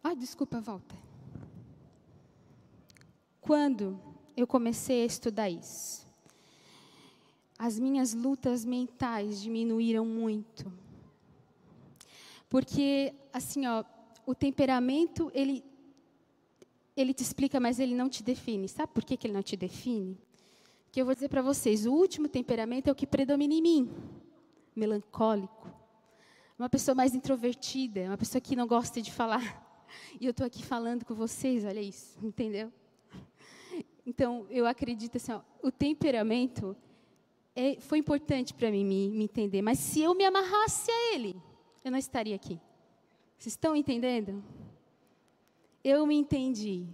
Ah, 0.02 0.14
desculpa, 0.14 0.62
volta. 0.62 0.96
Quando 3.42 4.00
eu 4.38 4.48
comecei 4.48 5.04
a 5.04 5.06
estudar 5.06 5.50
isso, 5.50 6.08
as 7.58 7.78
minhas 7.78 8.14
lutas 8.14 8.64
mentais 8.64 9.42
diminuíram 9.42 10.06
muito. 10.06 10.72
Porque, 12.48 13.14
assim, 13.34 13.68
ó, 13.68 13.84
o 14.26 14.34
temperamento, 14.34 15.30
ele, 15.34 15.62
ele 17.02 17.14
te 17.14 17.24
explica, 17.24 17.60
mas 17.60 17.80
ele 17.80 17.96
não 17.96 18.10
te 18.10 18.22
define. 18.22 18.68
Sabe 18.68 18.92
por 18.94 19.04
que, 19.06 19.16
que 19.16 19.28
ele 19.28 19.34
não 19.34 19.42
te 19.42 19.56
define? 19.56 20.18
Que 20.92 21.02
eu 21.02 21.06
vou 21.06 21.14
dizer 21.14 21.30
para 21.30 21.42
vocês, 21.42 21.86
o 21.86 21.94
último 21.94 22.28
temperamento 22.28 22.88
é 22.88 22.92
o 22.92 22.96
que 22.96 23.08
predomina 23.08 23.54
em 23.54 23.62
mim. 23.62 23.92
Melancólico. 24.76 25.70
Uma 26.58 26.70
pessoa 26.70 26.94
mais 26.94 27.16
introvertida, 27.16 28.02
uma 28.02 28.18
pessoa 28.18 28.42
que 28.42 28.56
não 28.56 28.68
gosta 28.68 29.02
de 29.02 29.12
falar. 29.12 29.66
E 30.20 30.26
eu 30.26 30.32
estou 30.32 30.46
aqui 30.46 30.64
falando 30.64 31.04
com 31.04 31.16
vocês, 31.16 31.66
olha 31.66 31.82
isso, 31.82 32.20
entendeu? 32.22 32.72
Então, 34.06 34.46
eu 34.50 34.68
acredito 34.68 35.18
assim, 35.18 35.32
ó, 35.32 35.42
o 35.64 35.72
temperamento 35.72 36.76
é, 37.56 37.80
foi 37.80 37.98
importante 37.98 38.54
para 38.54 38.70
mim 38.70 38.86
me, 38.86 39.10
me 39.10 39.24
entender, 39.24 39.62
mas 39.62 39.80
se 39.80 40.02
eu 40.02 40.14
me 40.14 40.24
amarrasse 40.24 40.92
a 40.92 41.16
ele, 41.16 41.36
eu 41.84 41.92
não 41.92 41.98
estaria 41.98 42.36
aqui. 42.36 42.60
Vocês 43.38 43.54
estão 43.54 43.76
entendendo? 43.76 44.44
Eu 45.84 46.06
me 46.06 46.16
entendi. 46.16 46.86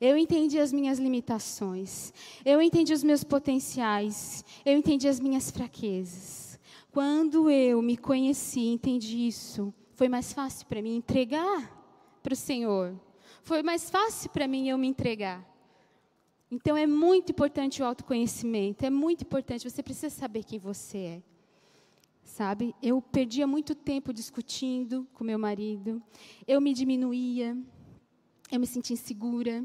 Eu 0.00 0.16
entendi 0.16 0.58
as 0.58 0.72
minhas 0.72 0.98
limitações. 0.98 2.12
Eu 2.44 2.62
entendi 2.62 2.92
os 2.92 3.02
meus 3.02 3.24
potenciais. 3.24 4.44
Eu 4.64 4.76
entendi 4.76 5.08
as 5.08 5.18
minhas 5.18 5.50
fraquezas. 5.50 6.58
Quando 6.90 7.50
eu 7.50 7.82
me 7.82 7.96
conheci, 7.96 8.60
entendi 8.60 9.26
isso, 9.26 9.72
foi 9.94 10.08
mais 10.08 10.32
fácil 10.32 10.66
para 10.66 10.80
mim 10.80 10.96
entregar 10.96 11.76
para 12.22 12.32
o 12.32 12.36
Senhor. 12.36 12.98
Foi 13.42 13.62
mais 13.62 13.90
fácil 13.90 14.30
para 14.30 14.48
mim 14.48 14.68
eu 14.68 14.78
me 14.78 14.86
entregar. 14.86 15.46
Então 16.50 16.76
é 16.76 16.86
muito 16.86 17.30
importante 17.30 17.82
o 17.82 17.84
autoconhecimento, 17.84 18.84
é 18.84 18.90
muito 18.90 19.22
importante. 19.22 19.68
Você 19.68 19.82
precisa 19.82 20.10
saber 20.10 20.44
quem 20.44 20.58
você 20.58 20.98
é. 20.98 21.22
Sabe? 22.24 22.74
Eu 22.82 23.02
perdia 23.02 23.46
muito 23.46 23.74
tempo 23.74 24.12
discutindo 24.12 25.06
com 25.14 25.24
meu 25.24 25.38
marido. 25.38 26.02
Eu 26.46 26.60
me 26.60 26.72
diminuía. 26.72 27.56
Eu 28.50 28.58
me 28.58 28.66
sentia 28.66 28.94
insegura. 28.94 29.62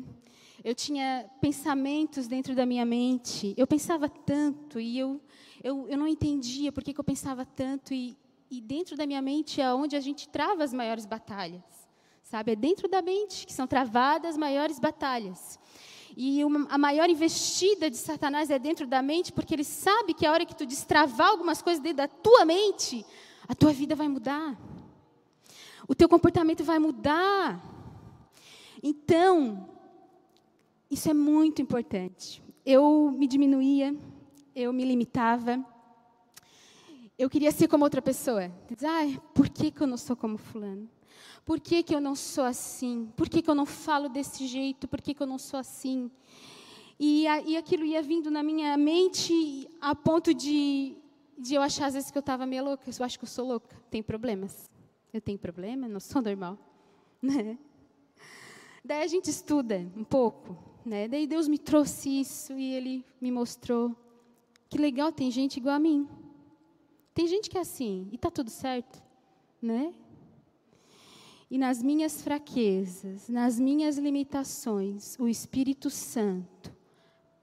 Eu 0.64 0.76
tinha 0.76 1.30
pensamentos 1.40 2.28
dentro 2.28 2.54
da 2.54 2.66
minha 2.66 2.86
mente. 2.86 3.54
Eu 3.56 3.66
pensava 3.66 4.10
tanto 4.10 4.80
e 4.80 5.00
eu, 5.00 5.22
eu, 5.64 5.88
eu 5.88 5.98
não 5.98 6.08
entendia 6.08 6.72
por 6.72 6.84
que, 6.84 6.98
eu 6.98 7.04
pensava 7.04 7.46
tanto. 7.46 7.94
E, 7.94 8.18
e 8.52 8.60
dentro 8.60 8.98
da 8.98 9.08
minha 9.08 9.22
mente 9.22 9.62
é 9.62 9.74
onde 9.74 9.96
a 9.96 10.02
gente 10.02 10.28
trava 10.28 10.64
as 10.64 10.74
maiores 10.74 11.06
batalhas. 11.06 11.64
Sabe? 12.24 12.52
É 12.52 12.56
dentro 12.56 12.90
da 12.90 13.02
mente 13.02 13.46
que 13.46 13.54
são 13.54 13.66
travadas 13.66 14.32
as 14.32 14.38
maiores 14.38 14.80
batalhas. 14.80 15.58
E 16.16 16.44
uma, 16.44 16.68
a 16.70 16.78
maior 16.78 17.10
investida 17.10 17.90
de 17.90 17.98
Satanás 17.98 18.50
é 18.50 18.60
dentro 18.60 18.86
da 18.86 19.02
mente, 19.02 19.32
porque 19.32 19.54
ele 19.54 19.64
sabe 19.64 20.14
que 20.14 20.26
a 20.26 20.32
hora 20.32 20.46
que 20.46 20.56
tu 20.56 20.66
destravar 20.66 21.30
algumas 21.30 21.62
coisas 21.62 21.82
dentro 21.82 21.98
da 21.98 22.08
tua 22.08 22.46
mente, 22.46 23.06
a 23.48 23.56
tua 23.56 23.72
vida 23.72 23.96
vai 23.96 24.08
mudar. 24.08 24.58
O 25.88 25.96
teu 25.96 26.08
comportamento 26.08 26.64
vai 26.64 26.80
mudar. 26.80 27.73
Então, 28.86 29.70
isso 30.92 31.10
é 31.10 31.14
muito 31.14 31.62
importante. 31.62 32.44
Eu 32.66 33.10
me 33.18 33.26
diminuía, 33.28 33.96
eu 34.54 34.74
me 34.74 34.84
limitava. 34.84 35.66
Eu 37.18 37.30
queria 37.30 37.52
ser 37.52 37.70
como 37.70 37.86
outra 37.86 38.02
pessoa. 38.02 38.52
Diz, 38.68 38.82
por 39.34 39.48
que, 39.48 39.72
que 39.72 39.82
eu 39.82 39.88
não 39.88 39.96
sou 39.96 40.18
como 40.18 40.38
fulano? 40.38 40.90
Por 41.46 41.62
que, 41.62 41.82
que 41.82 41.96
eu 41.96 42.02
não 42.02 42.14
sou 42.14 42.44
assim? 42.44 43.10
Por 43.16 43.30
que, 43.30 43.42
que 43.42 43.50
eu 43.50 43.56
não 43.56 43.66
falo 43.66 44.10
desse 44.10 44.46
jeito? 44.46 44.86
Por 44.86 45.02
que, 45.02 45.14
que 45.14 45.24
eu 45.24 45.28
não 45.28 45.38
sou 45.40 45.58
assim? 45.58 46.12
E, 47.00 47.26
a, 47.26 47.42
e 47.42 47.56
aquilo 47.56 47.86
ia 47.86 48.02
vindo 48.02 48.30
na 48.30 48.44
minha 48.44 48.76
mente 48.76 49.70
a 49.80 49.96
ponto 49.96 50.34
de, 50.34 50.98
de 51.38 51.56
eu 51.56 51.62
achar 51.62 51.86
às 51.86 51.94
vezes 51.94 52.12
que 52.12 52.18
eu 52.18 52.22
estava 52.22 52.46
meio 52.46 52.66
louca. 52.66 52.84
Eu 52.90 53.06
acho 53.06 53.18
que 53.18 53.24
eu 53.24 53.30
sou 53.30 53.48
louca. 53.48 53.78
Tem 53.90 54.04
problemas? 54.04 54.70
Eu 55.14 55.22
tenho 55.22 55.40
problema? 55.40 55.88
Não 55.88 56.02
sou 56.02 56.22
normal. 56.22 56.58
Né? 57.24 57.58
Daí 58.84 59.04
a 59.04 59.08
gente 59.08 59.30
estuda 59.30 59.90
um 59.96 60.04
pouco. 60.04 60.58
Né? 60.86 61.08
Daí 61.08 61.26
Deus 61.26 61.48
me 61.48 61.58
trouxe 61.58 62.10
isso 62.20 62.54
e 62.54 62.74
Ele 62.74 63.06
me 63.22 63.32
mostrou. 63.32 63.96
Que 64.70 64.78
legal, 64.78 65.12
tem 65.12 65.32
gente 65.32 65.58
igual 65.58 65.76
a 65.76 65.80
mim. 65.80 66.08
Tem 67.14 67.28
gente 67.28 67.50
que 67.50 67.58
é 67.58 67.62
assim 67.62 68.10
e 68.12 68.16
está 68.16 68.30
tudo 68.30 68.50
certo. 68.50 69.02
Né? 69.62 69.94
E 71.50 71.58
nas 71.58 71.82
minhas 71.82 72.22
fraquezas, 72.22 73.30
nas 73.30 73.60
minhas 73.60 73.98
limitações, 73.98 75.16
o 75.20 75.28
Espírito 75.28 75.90
Santo 75.90 76.76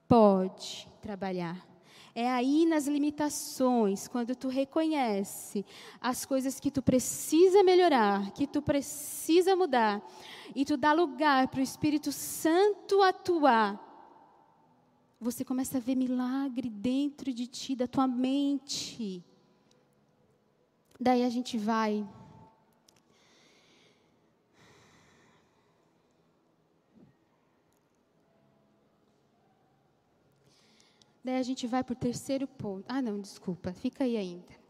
pode 0.07 0.87
trabalhar. 1.01 1.70
É 2.13 2.29
aí 2.29 2.65
nas 2.65 2.87
limitações, 2.87 4.07
quando 4.07 4.35
tu 4.35 4.49
reconhece 4.49 5.65
as 5.99 6.25
coisas 6.25 6.59
que 6.59 6.69
tu 6.69 6.81
precisa 6.81 7.63
melhorar, 7.63 8.31
que 8.31 8.45
tu 8.45 8.61
precisa 8.61 9.55
mudar, 9.55 10.01
e 10.53 10.65
tu 10.65 10.75
dá 10.75 10.91
lugar 10.91 11.47
para 11.47 11.61
o 11.61 11.63
Espírito 11.63 12.11
Santo 12.11 13.01
atuar, 13.01 13.79
você 15.19 15.45
começa 15.45 15.77
a 15.77 15.81
ver 15.81 15.95
milagre 15.95 16.69
dentro 16.69 17.31
de 17.31 17.47
ti, 17.47 17.75
da 17.75 17.87
tua 17.87 18.07
mente. 18.07 19.23
Daí 20.99 21.23
a 21.23 21.29
gente 21.29 21.57
vai 21.57 22.05
Daí 31.23 31.35
a 31.35 31.43
gente 31.43 31.67
vai 31.67 31.83
para 31.83 31.93
o 31.93 31.95
terceiro 31.95 32.47
ponto. 32.47 32.85
Ah, 32.87 33.01
não, 33.01 33.19
desculpa, 33.19 33.73
fica 33.73 34.03
aí 34.03 34.17
ainda. 34.17 34.61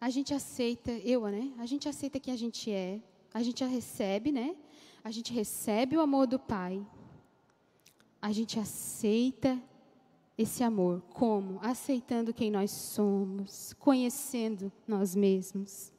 A 0.00 0.10
gente 0.10 0.32
aceita, 0.32 0.92
eu, 0.92 1.22
né? 1.26 1.52
A 1.58 1.66
gente 1.66 1.88
aceita 1.88 2.20
quem 2.20 2.32
a 2.32 2.36
gente 2.36 2.70
é, 2.70 3.00
a 3.32 3.42
gente 3.42 3.64
a 3.64 3.66
recebe, 3.66 4.30
né? 4.30 4.56
A 5.02 5.10
gente 5.10 5.32
recebe 5.32 5.96
o 5.96 6.00
amor 6.00 6.26
do 6.26 6.38
Pai. 6.38 6.84
A 8.20 8.32
gente 8.32 8.58
aceita 8.58 9.60
esse 10.36 10.62
amor. 10.62 11.02
Como? 11.10 11.58
Aceitando 11.62 12.32
quem 12.32 12.50
nós 12.50 12.70
somos, 12.70 13.72
conhecendo 13.74 14.72
nós 14.86 15.14
mesmos. 15.14 15.92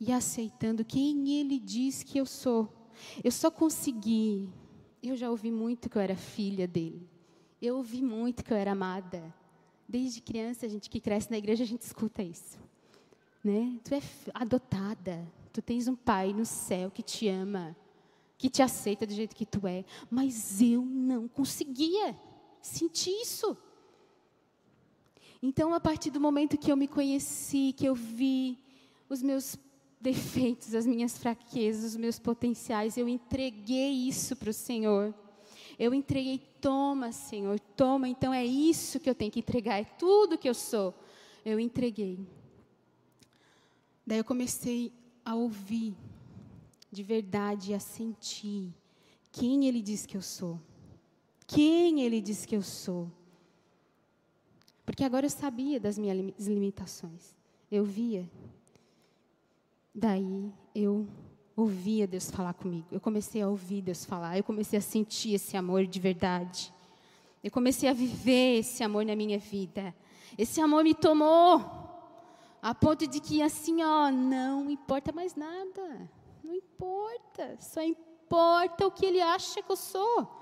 E 0.00 0.12
aceitando 0.12 0.84
quem 0.84 1.40
Ele 1.40 1.58
diz 1.58 2.02
que 2.02 2.18
eu 2.18 2.26
sou. 2.26 2.68
Eu 3.22 3.30
só 3.30 3.50
consegui. 3.50 4.48
Eu 5.02 5.16
já 5.16 5.30
ouvi 5.30 5.50
muito 5.50 5.88
que 5.88 5.96
eu 5.96 6.02
era 6.02 6.16
filha 6.16 6.66
dele. 6.66 7.08
Eu 7.60 7.76
ouvi 7.76 8.00
muito 8.00 8.44
que 8.44 8.52
eu 8.52 8.56
era 8.56 8.72
amada. 8.72 9.34
Desde 9.88 10.20
criança, 10.20 10.66
a 10.66 10.68
gente 10.68 10.88
que 10.88 11.00
cresce 11.00 11.30
na 11.30 11.38
igreja, 11.38 11.64
a 11.64 11.66
gente 11.66 11.82
escuta 11.82 12.22
isso. 12.22 12.58
Né? 13.42 13.78
Tu 13.82 13.94
é 13.94 14.02
adotada. 14.32 15.26
Tu 15.52 15.60
tens 15.60 15.88
um 15.88 15.96
pai 15.96 16.32
no 16.32 16.44
céu 16.44 16.90
que 16.90 17.02
te 17.02 17.26
ama, 17.26 17.76
que 18.36 18.48
te 18.48 18.62
aceita 18.62 19.06
do 19.06 19.12
jeito 19.12 19.34
que 19.34 19.46
tu 19.46 19.66
é. 19.66 19.84
Mas 20.08 20.62
eu 20.62 20.82
não 20.82 21.26
conseguia 21.26 22.16
sentir 22.60 23.10
isso. 23.10 23.56
Então, 25.42 25.72
a 25.72 25.80
partir 25.80 26.10
do 26.10 26.20
momento 26.20 26.58
que 26.58 26.70
eu 26.70 26.76
me 26.76 26.86
conheci, 26.86 27.72
que 27.76 27.86
eu 27.86 27.94
vi 27.94 28.58
os 29.08 29.22
meus 29.22 29.56
defeitos, 30.00 30.74
as 30.74 30.86
minhas 30.86 31.18
fraquezas, 31.18 31.92
os 31.92 31.96
meus 31.96 32.18
potenciais, 32.18 32.96
eu 32.96 33.08
entreguei 33.08 33.90
isso 33.90 34.36
para 34.36 34.50
o 34.50 34.54
Senhor. 34.54 35.14
Eu 35.78 35.94
entreguei, 35.94 36.38
toma, 36.60 37.12
Senhor, 37.12 37.60
toma. 37.60 38.08
Então 38.08 38.34
é 38.34 38.44
isso 38.44 38.98
que 38.98 39.08
eu 39.08 39.14
tenho 39.14 39.30
que 39.30 39.40
entregar, 39.40 39.78
é 39.78 39.84
tudo 39.84 40.36
que 40.36 40.48
eu 40.48 40.54
sou. 40.54 40.94
Eu 41.44 41.60
entreguei. 41.60 42.18
Daí 44.06 44.18
eu 44.18 44.24
comecei 44.24 44.92
a 45.24 45.34
ouvir 45.34 45.94
de 46.90 47.02
verdade, 47.02 47.74
a 47.74 47.80
sentir 47.80 48.74
quem 49.30 49.66
Ele 49.66 49.82
diz 49.82 50.06
que 50.06 50.16
eu 50.16 50.22
sou. 50.22 50.60
Quem 51.46 52.00
Ele 52.00 52.20
diz 52.20 52.44
que 52.44 52.56
eu 52.56 52.62
sou. 52.62 53.10
Porque 54.84 55.04
agora 55.04 55.26
eu 55.26 55.30
sabia 55.30 55.78
das 55.78 55.98
minhas 55.98 56.46
limitações. 56.46 57.36
Eu 57.70 57.84
via. 57.84 58.28
Daí 59.94 60.52
eu 60.74 61.06
ouvia 61.60 62.06
Deus 62.06 62.30
falar 62.30 62.54
comigo. 62.54 62.86
Eu 62.92 63.00
comecei 63.00 63.42
a 63.42 63.48
ouvir 63.48 63.82
Deus 63.82 64.04
falar. 64.04 64.38
Eu 64.38 64.44
comecei 64.44 64.78
a 64.78 64.82
sentir 64.82 65.34
esse 65.34 65.56
amor 65.56 65.86
de 65.86 65.98
verdade. 65.98 66.72
Eu 67.42 67.50
comecei 67.50 67.88
a 67.88 67.92
viver 67.92 68.58
esse 68.60 68.84
amor 68.84 69.04
na 69.04 69.16
minha 69.16 69.38
vida. 69.38 69.94
Esse 70.36 70.60
amor 70.60 70.84
me 70.84 70.94
tomou 70.94 71.60
a 72.62 72.74
ponto 72.74 73.06
de 73.06 73.18
que 73.20 73.42
assim, 73.42 73.82
ó, 73.82 74.10
não 74.10 74.70
importa 74.70 75.10
mais 75.10 75.34
nada. 75.34 76.08
Não 76.44 76.54
importa. 76.54 77.56
Só 77.58 77.82
importa 77.82 78.86
o 78.86 78.90
que 78.90 79.04
ele 79.04 79.20
acha 79.20 79.60
que 79.60 79.72
eu 79.72 79.76
sou. 79.76 80.38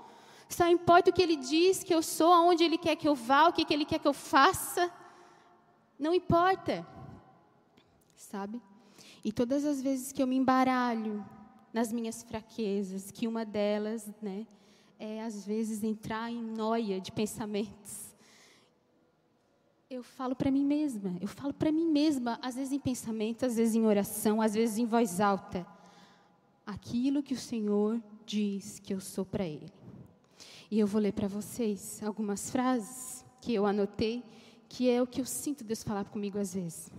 Só 0.47 0.67
importa 0.69 1.09
o 1.09 1.13
que 1.13 1.21
Ele 1.21 1.35
diz 1.35 1.83
que 1.83 1.93
eu 1.93 2.01
sou, 2.01 2.31
aonde 2.31 2.63
Ele 2.63 2.77
quer 2.77 2.95
que 2.95 3.05
eu 3.05 3.13
vá, 3.13 3.49
o 3.49 3.53
que, 3.53 3.65
que 3.65 3.73
Ele 3.73 3.83
quer 3.83 3.99
que 3.99 4.07
eu 4.07 4.13
faça. 4.13 4.89
Não 5.99 6.13
importa. 6.13 6.87
Sabe? 8.15 8.61
E 9.23 9.31
todas 9.31 9.65
as 9.65 9.81
vezes 9.81 10.11
que 10.11 10.21
eu 10.21 10.27
me 10.27 10.35
embaralho 10.35 11.25
nas 11.73 11.91
minhas 11.91 12.23
fraquezas, 12.23 13.11
que 13.11 13.27
uma 13.27 13.45
delas, 13.45 14.09
né, 14.21 14.47
é 14.99 15.21
às 15.21 15.45
vezes 15.45 15.83
entrar 15.83 16.31
em 16.31 16.41
noia 16.41 16.99
de 16.99 17.11
pensamentos. 17.11 18.15
Eu 19.89 20.03
falo 20.03 20.35
para 20.35 20.51
mim 20.51 20.65
mesma, 20.65 21.17
eu 21.21 21.27
falo 21.27 21.53
para 21.53 21.71
mim 21.71 21.89
mesma, 21.89 22.37
às 22.41 22.55
vezes 22.55 22.73
em 22.73 22.79
pensamento, 22.79 23.45
às 23.45 23.55
vezes 23.55 23.75
em 23.75 23.85
oração, 23.85 24.41
às 24.41 24.53
vezes 24.53 24.77
em 24.77 24.85
voz 24.85 25.21
alta, 25.21 25.65
aquilo 26.65 27.23
que 27.23 27.33
o 27.33 27.37
Senhor 27.37 28.01
diz 28.25 28.79
que 28.79 28.93
eu 28.93 28.99
sou 28.99 29.25
para 29.25 29.45
Ele. 29.45 29.71
E 30.69 30.77
eu 30.77 30.85
vou 30.85 30.99
ler 30.99 31.13
para 31.13 31.29
vocês 31.29 32.01
algumas 32.03 32.49
frases 32.49 33.25
que 33.39 33.53
eu 33.53 33.65
anotei, 33.65 34.23
que 34.67 34.89
é 34.89 35.01
o 35.01 35.07
que 35.07 35.21
eu 35.21 35.25
sinto 35.25 35.63
Deus 35.63 35.81
falar 35.81 36.03
comigo 36.05 36.37
às 36.37 36.53
vezes. 36.53 36.91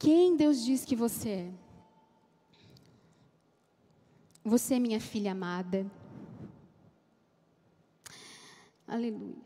Quem 0.00 0.34
Deus 0.34 0.64
diz 0.64 0.82
que 0.82 0.96
você 0.96 1.28
é? 1.28 1.50
Você 4.42 4.76
é 4.76 4.78
minha 4.78 4.98
filha 4.98 5.32
amada. 5.32 5.86
Aleluia. 8.88 9.36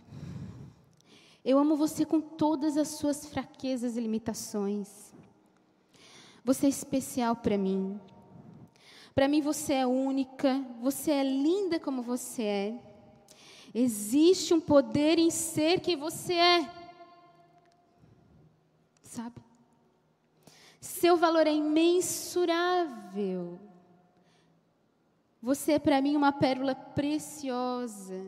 Eu 1.44 1.58
amo 1.58 1.76
você 1.76 2.06
com 2.06 2.20
todas 2.20 2.76
as 2.76 2.86
suas 2.86 3.26
fraquezas 3.26 3.96
e 3.96 4.00
limitações. 4.00 5.12
Você 6.44 6.66
é 6.66 6.68
especial 6.68 7.34
para 7.34 7.58
mim. 7.58 8.00
Para 9.12 9.26
mim 9.26 9.40
você 9.40 9.72
é 9.72 9.86
única, 9.88 10.64
você 10.80 11.10
é 11.10 11.24
linda 11.24 11.80
como 11.80 12.00
você 12.00 12.42
é. 12.44 12.82
Existe 13.74 14.54
um 14.54 14.60
poder 14.60 15.18
em 15.18 15.32
ser 15.32 15.80
quem 15.80 15.96
você 15.96 16.34
é. 16.34 16.70
Sabe? 19.02 19.42
Seu 20.84 21.16
valor 21.16 21.46
é 21.46 21.52
imensurável. 21.52 23.58
Você 25.40 25.72
é 25.72 25.78
para 25.78 26.02
mim 26.02 26.14
uma 26.14 26.30
pérola 26.30 26.74
preciosa. 26.74 28.22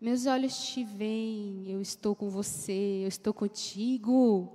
Meus 0.00 0.26
olhos 0.26 0.66
te 0.66 0.82
veem, 0.82 1.70
eu 1.70 1.80
estou 1.80 2.16
com 2.16 2.28
você, 2.28 3.02
eu 3.04 3.08
estou 3.08 3.32
contigo. 3.32 4.50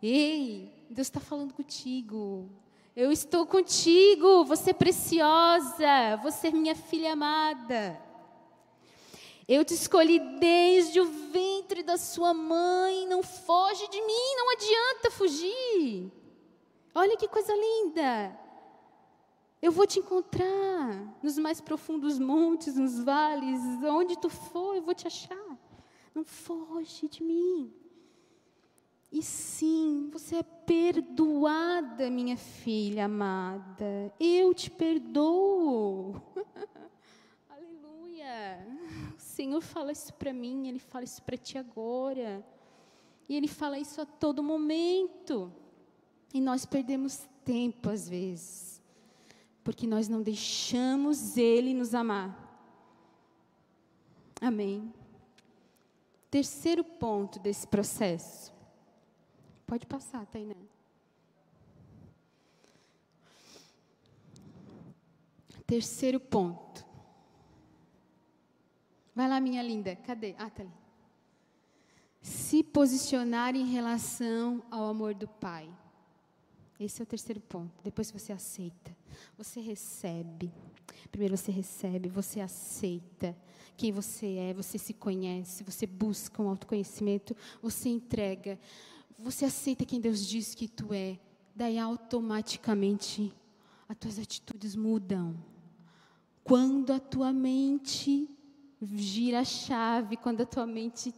Ei, 0.00 0.86
Deus 0.88 1.08
está 1.08 1.18
falando 1.18 1.52
contigo. 1.52 2.48
Eu 2.94 3.10
estou 3.10 3.44
contigo, 3.44 4.44
você 4.44 4.70
é 4.70 4.74
preciosa, 4.74 6.16
você 6.22 6.48
é 6.48 6.52
minha 6.52 6.76
filha 6.76 7.14
amada. 7.14 8.00
Eu 9.46 9.64
te 9.64 9.74
escolhi 9.74 10.18
desde 10.38 11.00
o 11.00 11.04
ventre 11.04 11.82
da 11.82 11.98
sua 11.98 12.32
mãe, 12.32 13.06
não 13.06 13.22
foge 13.22 13.86
de 13.88 14.00
mim, 14.00 14.36
não 14.36 14.52
adianta 14.52 15.10
fugir. 15.10 16.10
Olha 16.94 17.16
que 17.16 17.28
coisa 17.28 17.52
linda. 17.54 18.38
Eu 19.60 19.72
vou 19.72 19.86
te 19.86 19.98
encontrar 19.98 21.18
nos 21.22 21.38
mais 21.38 21.60
profundos 21.60 22.18
montes, 22.18 22.76
nos 22.76 23.02
vales, 23.02 23.60
onde 23.82 24.18
tu 24.18 24.28
for, 24.28 24.76
eu 24.76 24.82
vou 24.82 24.94
te 24.94 25.06
achar. 25.06 25.58
Não 26.14 26.24
foge 26.24 27.08
de 27.08 27.22
mim. 27.22 27.72
E 29.10 29.22
sim, 29.22 30.08
você 30.12 30.36
é 30.36 30.42
perdoada, 30.42 32.10
minha 32.10 32.36
filha 32.36 33.04
amada. 33.04 34.12
Eu 34.18 34.52
te 34.52 34.70
perdoo. 34.70 36.20
Aleluia. 37.48 38.66
Senhor 39.34 39.60
fala 39.60 39.92
isso 39.92 40.12
para 40.14 40.32
mim, 40.32 40.68
Ele 40.68 40.78
fala 40.78 41.04
isso 41.04 41.22
para 41.22 41.36
ti 41.36 41.58
agora. 41.58 42.44
E 43.28 43.36
Ele 43.36 43.48
fala 43.48 43.78
isso 43.78 44.00
a 44.00 44.06
todo 44.06 44.42
momento. 44.42 45.52
E 46.32 46.40
nós 46.40 46.64
perdemos 46.66 47.28
tempo 47.44 47.90
às 47.90 48.08
vezes, 48.08 48.82
porque 49.62 49.86
nós 49.86 50.08
não 50.08 50.22
deixamos 50.22 51.36
Ele 51.36 51.74
nos 51.74 51.94
amar. 51.94 52.40
Amém. 54.40 54.92
Terceiro 56.30 56.82
ponto 56.82 57.38
desse 57.38 57.66
processo 57.66 58.54
Pode 59.66 59.86
passar, 59.86 60.26
Tainá. 60.26 60.54
Terceiro 65.66 66.20
ponto. 66.20 66.83
Vai 69.14 69.28
lá, 69.28 69.40
minha 69.40 69.62
linda. 69.62 69.96
Cadê? 69.96 70.34
Ah, 70.38 70.50
tá 70.50 70.62
ali. 70.62 70.72
Se 72.20 72.62
posicionar 72.62 73.54
em 73.54 73.66
relação 73.66 74.62
ao 74.70 74.88
amor 74.88 75.14
do 75.14 75.28
Pai. 75.28 75.68
Esse 76.80 77.00
é 77.00 77.04
o 77.04 77.06
terceiro 77.06 77.40
ponto. 77.40 77.72
Depois 77.82 78.10
você 78.10 78.32
aceita. 78.32 78.96
Você 79.38 79.60
recebe. 79.60 80.52
Primeiro 81.10 81.36
você 81.36 81.52
recebe, 81.52 82.08
você 82.08 82.40
aceita 82.40 83.36
quem 83.76 83.92
você 83.92 84.36
é, 84.36 84.54
você 84.54 84.78
se 84.78 84.92
conhece, 84.92 85.64
você 85.64 85.86
busca 85.86 86.42
um 86.42 86.48
autoconhecimento, 86.48 87.36
você 87.60 87.88
entrega 87.88 88.58
você 89.18 89.44
aceita 89.44 89.84
quem 89.84 90.00
Deus 90.00 90.26
diz 90.26 90.54
que 90.54 90.68
tu 90.68 90.92
é, 90.92 91.18
daí 91.54 91.78
automaticamente 91.78 93.32
as 93.88 93.96
tuas 93.96 94.18
atitudes 94.18 94.74
mudam. 94.74 95.34
Quando 96.42 96.92
a 96.92 96.98
tua 96.98 97.32
mente 97.32 98.28
gira 98.92 99.40
a 99.40 99.44
chave, 99.44 100.16
quando 100.16 100.42
a 100.42 100.46
tua 100.46 100.66
mente 100.66 101.14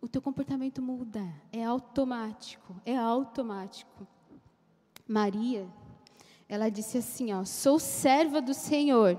o 0.00 0.08
teu 0.08 0.22
comportamento 0.22 0.80
muda, 0.80 1.22
é 1.52 1.62
automático, 1.62 2.74
é 2.86 2.96
automático. 2.96 4.06
Maria, 5.06 5.66
ela 6.48 6.70
disse 6.70 6.98
assim, 6.98 7.32
ó: 7.32 7.44
"Sou 7.44 7.78
serva 7.78 8.40
do 8.40 8.54
Senhor, 8.54 9.18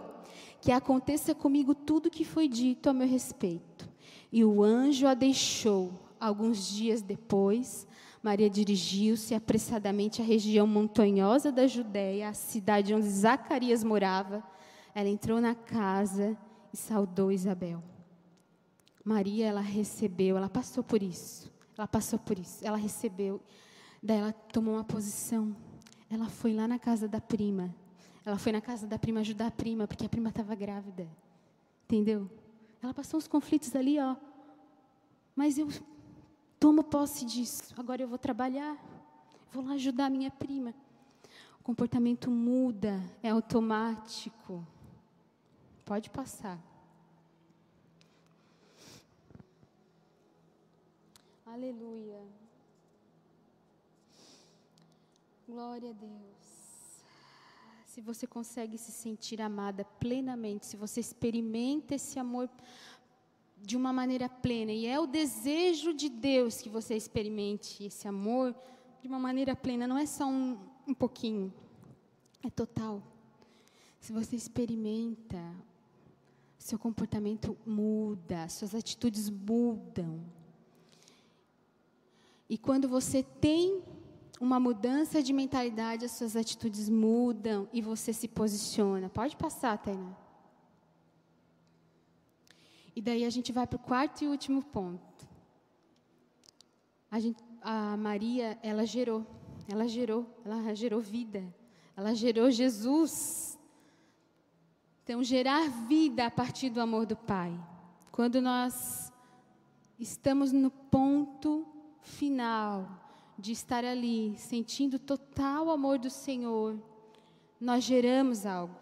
que 0.60 0.71
aconteça 0.71 1.36
comigo 1.36 1.76
tudo 1.76 2.10
que 2.10 2.26
foi 2.26 2.47
dito 2.47 2.89
a 2.89 2.93
meu 2.93 3.08
respeito." 3.08 3.89
E 4.32 4.43
o 4.45 4.63
anjo 4.63 5.08
a 5.08 5.13
deixou 5.13 5.93
Alguns 6.21 6.67
dias 6.67 7.02
depois, 7.02 7.88
Maria 8.21 8.47
dirigiu-se 8.47 9.34
apressadamente 9.34 10.21
à 10.21 10.24
região 10.24 10.67
montanhosa 10.67 11.52
da 11.52 11.65
Judéia, 11.65 12.30
a 12.30 12.34
cidade 12.34 12.93
onde 12.93 13.10
Zacarias 13.10 13.84
morava. 13.84 14.43
Ela 14.93 15.10
entrou 15.10 15.41
na 15.41 15.56
casa 15.56 16.38
e 16.73 16.77
saudou 16.77 17.31
Isabel. 17.31 17.84
Maria, 19.03 19.47
ela 19.47 19.62
recebeu, 19.62 20.38
ela 20.38 20.49
passou 20.49 20.84
por 20.84 21.01
isso. 21.01 21.51
Ela 21.77 21.88
passou 21.88 22.19
por 22.19 22.38
isso. 22.38 22.65
Ela 22.65 22.77
recebeu. 22.77 23.41
Daí 24.01 24.17
ela 24.17 24.31
tomou 24.31 24.75
uma 24.75 24.84
posição. 24.84 25.55
Ela 26.10 26.29
foi 26.29 26.53
lá 26.53 26.67
na 26.67 26.77
casa 26.77 27.07
da 27.07 27.19
prima. 27.19 27.73
Ela 28.23 28.38
foi 28.38 28.51
na 28.51 28.62
casa 28.62 28.86
da 28.86 28.99
prima 28.99 29.21
ajudar 29.21 29.47
a 29.47 29.51
prima, 29.51 29.88
porque 29.88 30.05
a 30.05 30.10
prima 30.10 30.29
estava 30.29 30.53
grávida. 30.53 31.07
Entendeu? 31.86 32.29
Ela 32.81 32.93
passou 32.93 33.17
uns 33.17 33.27
conflitos 33.27 33.75
ali, 33.75 33.99
ó. 33.99 34.15
Mas 35.36 35.57
eu 35.57 35.67
Tomo 36.62 36.84
posse 36.84 37.25
disso. 37.25 37.73
Agora 37.75 38.03
eu 38.03 38.07
vou 38.07 38.19
trabalhar. 38.19 38.77
Vou 39.51 39.65
lá 39.65 39.73
ajudar 39.73 40.05
a 40.05 40.10
minha 40.12 40.29
prima. 40.29 40.75
O 41.60 41.63
comportamento 41.63 42.29
muda, 42.29 43.01
é 43.23 43.31
automático. 43.31 44.63
Pode 45.91 46.10
passar. 46.10 46.58
Aleluia. 51.45 52.21
Glória 55.45 55.89
a 55.89 55.91
Deus. 55.91 57.04
Se 57.88 57.99
você 57.99 58.25
consegue 58.25 58.77
se 58.77 58.89
sentir 58.89 59.41
amada 59.41 59.84
plenamente, 59.84 60.65
se 60.65 60.77
você 60.77 61.01
experimenta 61.01 61.95
esse 61.95 62.17
amor 62.17 62.49
de 63.58 63.75
uma 63.75 63.91
maneira 63.91 64.30
plena. 64.30 64.71
E 64.71 64.86
é 64.86 64.97
o 64.97 65.06
desejo 65.06 65.93
de 65.93 66.08
Deus 66.08 66.62
que 66.62 66.69
você 66.69 66.95
experimente 66.95 67.84
esse 67.84 68.08
amor 68.08 68.56
de 69.01 69.10
uma 69.10 69.19
maneira 69.19 69.58
plena. 69.58 69.86
Não 69.86 69.97
é 69.97 70.06
só 70.06 70.25
um, 70.25 70.58
um 70.88 70.93
pouquinho, 70.93 71.54
é 72.41 72.49
total. 72.49 73.04
Se 73.99 74.13
você 74.13 74.38
experimenta, 74.38 75.38
seu 76.62 76.78
comportamento 76.78 77.58
muda, 77.65 78.47
suas 78.47 78.76
atitudes 78.76 79.32
mudam. 79.32 80.24
E 82.47 82.56
quando 82.56 82.88
você 82.88 83.24
tem 83.24 83.82
uma 84.39 84.60
mudança 84.60 85.24
de 85.24 85.34
mentalidade, 85.34 86.06
as 86.06 86.12
suas 86.12 86.36
atitudes 86.36 86.88
mudam 86.88 87.67
e 87.74 87.82
você 87.82 88.13
se 88.13 88.28
posiciona. 88.28 89.10
Pode 89.10 89.36
passar, 89.36 89.76
Tainá. 89.80 90.15
E 92.95 93.02
daí 93.02 93.26
a 93.26 93.30
gente 93.32 93.52
vai 93.52 93.65
para 93.65 93.78
o 93.78 93.80
quarto 93.80 94.24
e 94.24 94.28
último 94.28 94.63
ponto. 94.63 95.28
A, 97.10 97.19
gente, 97.19 97.43
a 97.62 97.97
Maria, 97.97 98.60
ela 98.62 98.86
gerou, 98.86 99.26
ela 99.67 99.88
gerou, 99.88 100.28
ela 100.45 100.76
gerou 100.76 101.02
vida, 101.02 101.43
ela 101.97 102.13
gerou 102.13 102.52
Jesus. 102.52 103.58
Então, 105.03 105.23
gerar 105.23 105.67
vida 105.87 106.25
a 106.25 106.31
partir 106.31 106.69
do 106.69 106.79
amor 106.79 107.05
do 107.05 107.15
Pai. 107.15 107.51
Quando 108.11 108.41
nós 108.41 109.11
estamos 109.99 110.51
no 110.51 110.69
ponto 110.69 111.65
final 112.01 112.87
de 113.37 113.51
estar 113.51 113.83
ali, 113.83 114.35
sentindo 114.37 114.99
total 114.99 115.69
amor 115.71 115.97
do 115.97 116.09
Senhor, 116.09 116.77
nós 117.59 117.83
geramos 117.83 118.45
algo. 118.45 118.75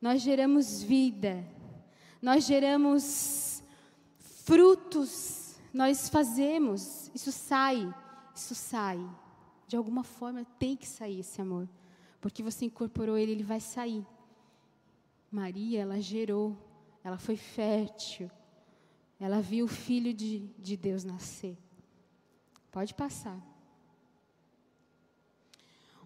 Nós 0.00 0.22
geramos 0.22 0.82
vida. 0.82 1.44
Nós 2.20 2.44
geramos 2.44 3.62
frutos. 4.44 5.56
Nós 5.72 6.08
fazemos. 6.08 7.10
Isso 7.14 7.32
sai. 7.32 7.92
Isso 8.34 8.54
sai. 8.54 9.00
De 9.66 9.76
alguma 9.76 10.04
forma 10.04 10.46
tem 10.58 10.76
que 10.76 10.86
sair 10.86 11.20
esse 11.20 11.40
amor. 11.40 11.68
Porque 12.20 12.42
você 12.42 12.64
incorporou 12.66 13.16
ele, 13.16 13.32
ele 13.32 13.42
vai 13.42 13.60
sair. 13.60 14.06
Maria, 15.34 15.82
ela 15.82 16.00
gerou. 16.00 16.56
Ela 17.02 17.18
foi 17.18 17.36
fértil. 17.36 18.30
Ela 19.18 19.40
viu 19.40 19.66
o 19.66 19.68
Filho 19.68 20.14
de, 20.14 20.48
de 20.58 20.76
Deus 20.76 21.02
nascer. 21.02 21.58
Pode 22.70 22.94
passar. 22.94 23.40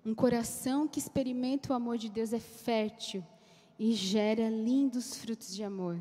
Um 0.05 0.14
coração 0.14 0.88
que 0.88 0.99
experimenta 0.99 1.73
o 1.73 1.77
amor 1.77 1.99
de 1.99 2.09
Deus 2.09 2.33
é 2.33 2.41
fértil 2.41 3.25
e 3.79 3.93
gera 3.93 4.49
lindos 4.49 5.17
frutos 5.17 5.55
de 5.55 5.62
amor. 5.62 6.01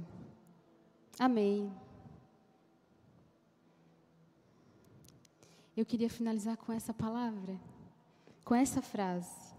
Amém. 1.19 1.71
Eu 5.75 5.85
queria 5.85 6.09
finalizar 6.09 6.55
com 6.57 6.71
essa 6.71 6.93
palavra, 6.93 7.59
com 8.43 8.55
essa 8.55 8.81
frase. 8.81 9.53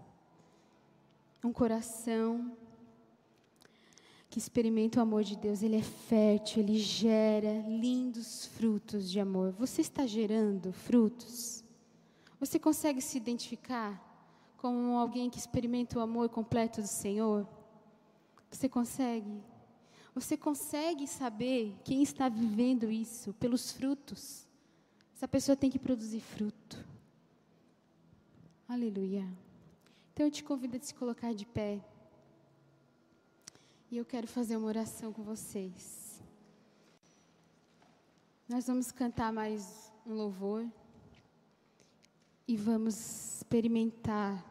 Um 1.43 1.53
coração 1.53 2.57
que 4.29 4.37
experimenta 4.37 4.99
o 4.99 5.01
amor 5.01 5.23
de 5.23 5.35
Deus, 5.35 5.63
ele 5.63 5.75
é 5.75 5.81
fértil, 5.81 6.61
ele 6.61 6.77
gera 6.77 7.61
lindos 7.67 8.45
frutos 8.45 9.09
de 9.09 9.19
amor. 9.19 9.51
Você 9.53 9.81
está 9.81 10.05
gerando 10.05 10.71
frutos? 10.71 11.63
Você 12.39 12.59
consegue 12.59 13.01
se 13.01 13.17
identificar 13.17 14.05
como 14.57 14.97
alguém 14.97 15.29
que 15.29 15.39
experimenta 15.39 15.97
o 15.97 16.01
amor 16.01 16.29
completo 16.29 16.81
do 16.81 16.87
Senhor? 16.87 17.47
Você 18.51 18.69
consegue? 18.69 19.41
Você 20.13 20.37
consegue 20.37 21.07
saber 21.07 21.75
quem 21.83 22.03
está 22.03 22.29
vivendo 22.29 22.91
isso 22.91 23.33
pelos 23.33 23.71
frutos? 23.71 24.47
Essa 25.15 25.27
pessoa 25.27 25.55
tem 25.55 25.69
que 25.71 25.79
produzir 25.79 26.19
fruto. 26.19 26.85
Aleluia. 28.67 29.27
Então 30.13 30.27
eu 30.27 30.31
te 30.31 30.43
convido 30.43 30.77
a 30.77 30.79
se 30.79 30.93
colocar 30.93 31.33
de 31.33 31.45
pé. 31.45 31.81
E 33.91 33.97
eu 33.97 34.05
quero 34.05 34.27
fazer 34.27 34.55
uma 34.55 34.67
oração 34.67 35.11
com 35.11 35.23
vocês. 35.23 36.21
Nós 38.47 38.67
vamos 38.67 38.91
cantar 38.91 39.33
mais 39.33 39.91
um 40.05 40.13
louvor. 40.13 40.63
E 42.47 42.55
vamos 42.55 43.37
experimentar, 43.37 44.45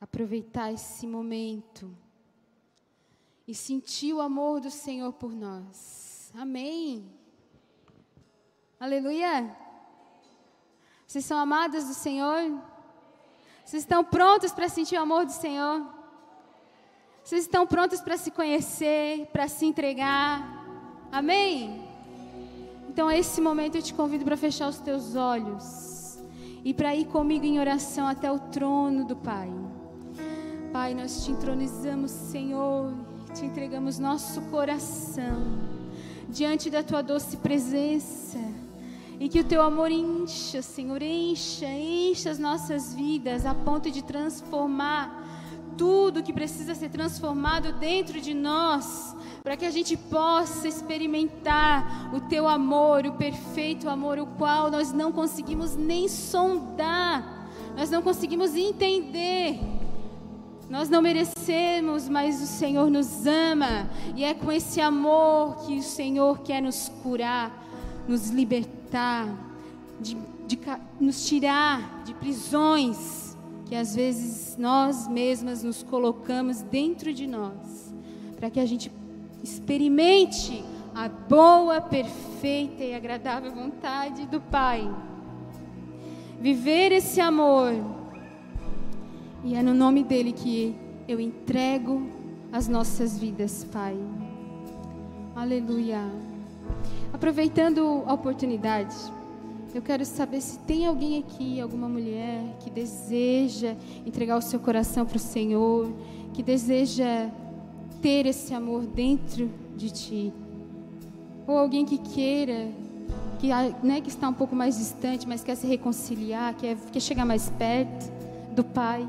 aproveitar 0.00 0.72
esse 0.72 1.08
momento. 1.08 1.92
E 3.48 3.54
sentir 3.54 4.12
o 4.12 4.20
amor 4.20 4.60
do 4.60 4.70
Senhor 4.70 5.12
por 5.12 5.32
nós. 5.32 6.30
Amém. 6.32 7.12
Aleluia. 8.78 9.56
Vocês 11.04 11.24
são 11.24 11.36
amadas 11.36 11.88
do 11.88 11.94
Senhor? 11.94 12.62
Vocês 13.64 13.82
estão 13.82 14.04
prontos 14.04 14.52
para 14.52 14.68
sentir 14.68 14.96
o 14.96 15.02
amor 15.02 15.26
do 15.26 15.32
Senhor? 15.32 15.99
Vocês 17.30 17.42
estão 17.42 17.64
prontos 17.64 18.00
para 18.00 18.16
se 18.16 18.28
conhecer, 18.32 19.28
para 19.32 19.46
se 19.46 19.64
entregar? 19.64 20.66
Amém? 21.12 21.80
Então, 22.88 23.06
a 23.06 23.16
esse 23.16 23.40
momento 23.40 23.76
eu 23.76 23.82
te 23.82 23.94
convido 23.94 24.24
para 24.24 24.36
fechar 24.36 24.68
os 24.68 24.78
teus 24.78 25.14
olhos 25.14 26.18
e 26.64 26.74
para 26.74 26.92
ir 26.92 27.04
comigo 27.04 27.44
em 27.44 27.60
oração 27.60 28.08
até 28.08 28.32
o 28.32 28.40
trono 28.40 29.04
do 29.04 29.14
Pai. 29.14 29.48
Pai, 30.72 30.92
nós 30.92 31.24
te 31.24 31.30
entronizamos, 31.30 32.10
Senhor, 32.10 32.92
te 33.32 33.46
entregamos 33.46 34.00
nosso 34.00 34.40
coração 34.50 35.40
diante 36.28 36.68
da 36.68 36.82
tua 36.82 37.00
doce 37.00 37.36
presença. 37.36 38.40
E 39.20 39.28
que 39.28 39.38
o 39.38 39.44
teu 39.44 39.62
amor 39.62 39.92
encha, 39.92 40.62
Senhor, 40.62 41.00
encha, 41.00 41.66
encha 41.66 42.28
as 42.28 42.40
nossas 42.40 42.92
vidas 42.92 43.46
a 43.46 43.54
ponto 43.54 43.88
de 43.88 44.02
transformar 44.02 45.19
tudo 45.80 46.22
que 46.22 46.30
precisa 46.30 46.74
ser 46.74 46.90
transformado 46.90 47.72
dentro 47.72 48.20
de 48.20 48.34
nós, 48.34 49.16
para 49.42 49.56
que 49.56 49.64
a 49.64 49.70
gente 49.70 49.96
possa 49.96 50.68
experimentar 50.68 52.14
o 52.14 52.20
teu 52.20 52.46
amor, 52.46 53.06
o 53.06 53.12
perfeito 53.12 53.88
amor, 53.88 54.18
o 54.18 54.26
qual 54.26 54.70
nós 54.70 54.92
não 54.92 55.10
conseguimos 55.10 55.76
nem 55.76 56.06
sondar, 56.06 57.48
nós 57.74 57.88
não 57.88 58.02
conseguimos 58.02 58.54
entender. 58.54 59.58
Nós 60.68 60.90
não 60.90 61.00
merecemos, 61.00 62.10
mas 62.10 62.42
o 62.42 62.46
Senhor 62.46 62.90
nos 62.90 63.26
ama, 63.26 63.88
e 64.14 64.22
é 64.22 64.34
com 64.34 64.52
esse 64.52 64.82
amor 64.82 65.64
que 65.64 65.78
o 65.78 65.82
Senhor 65.82 66.40
quer 66.40 66.60
nos 66.60 66.90
curar, 67.02 67.66
nos 68.06 68.28
libertar, 68.28 69.26
de, 69.98 70.14
de, 70.46 70.58
nos 71.00 71.26
tirar 71.26 72.02
de 72.04 72.12
prisões 72.12 73.29
que 73.70 73.76
às 73.76 73.94
vezes 73.94 74.56
nós 74.58 75.06
mesmas 75.06 75.62
nos 75.62 75.80
colocamos 75.80 76.60
dentro 76.60 77.14
de 77.14 77.24
nós, 77.24 77.94
para 78.34 78.50
que 78.50 78.58
a 78.58 78.66
gente 78.66 78.90
experimente 79.44 80.64
a 80.92 81.08
boa, 81.08 81.80
perfeita 81.80 82.82
e 82.82 82.92
agradável 82.92 83.52
vontade 83.52 84.26
do 84.26 84.40
Pai. 84.40 84.92
Viver 86.40 86.90
esse 86.90 87.20
amor. 87.20 87.72
E 89.44 89.54
é 89.54 89.62
no 89.62 89.72
nome 89.72 90.02
dele 90.02 90.32
que 90.32 90.74
eu 91.06 91.20
entrego 91.20 92.02
as 92.52 92.66
nossas 92.66 93.16
vidas, 93.16 93.62
Pai. 93.62 93.96
Aleluia. 95.36 96.10
Aproveitando 97.12 98.02
a 98.04 98.14
oportunidade, 98.14 98.96
eu 99.74 99.82
quero 99.82 100.04
saber 100.04 100.40
se 100.40 100.58
tem 100.60 100.86
alguém 100.86 101.18
aqui, 101.18 101.60
alguma 101.60 101.88
mulher 101.88 102.56
que 102.60 102.70
deseja 102.70 103.76
entregar 104.04 104.36
o 104.36 104.42
seu 104.42 104.58
coração 104.58 105.06
para 105.06 105.16
o 105.16 105.20
Senhor, 105.20 105.92
que 106.34 106.42
deseja 106.42 107.30
ter 108.02 108.26
esse 108.26 108.52
amor 108.52 108.82
dentro 108.86 109.50
de 109.76 109.90
ti. 109.90 110.32
Ou 111.46 111.56
alguém 111.56 111.84
que 111.84 111.98
queira, 111.98 112.68
que, 113.38 113.48
né, 113.82 114.00
que 114.00 114.08
está 114.08 114.28
um 114.28 114.32
pouco 114.34 114.56
mais 114.56 114.76
distante, 114.76 115.26
mas 115.26 115.44
quer 115.44 115.54
se 115.54 115.66
reconciliar, 115.66 116.54
quer, 116.54 116.76
quer 116.92 117.00
chegar 117.00 117.24
mais 117.24 117.48
perto 117.50 118.10
do 118.54 118.64
Pai. 118.64 119.08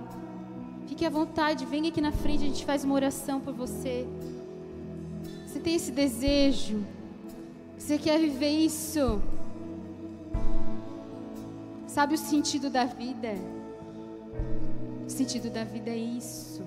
Fique 0.88 1.06
à 1.06 1.10
vontade, 1.10 1.66
venha 1.66 1.90
aqui 1.90 2.02
na 2.02 2.12
frente, 2.12 2.44
a 2.44 2.48
gente 2.48 2.66
faz 2.66 2.84
uma 2.84 2.94
oração 2.94 3.40
por 3.40 3.54
você. 3.54 4.08
Você 5.48 5.60
tem 5.60 5.76
esse 5.76 5.92
desejo, 5.92 6.84
você 7.78 7.98
quer 7.98 8.20
viver 8.20 8.52
isso. 8.52 9.22
Sabe 11.92 12.16
o 12.16 12.18
sentido 12.18 12.70
da 12.70 12.86
vida? 12.86 13.34
O 15.06 15.10
sentido 15.10 15.50
da 15.50 15.66
vida 15.66 15.90
é 15.90 15.98
isso. 15.98 16.64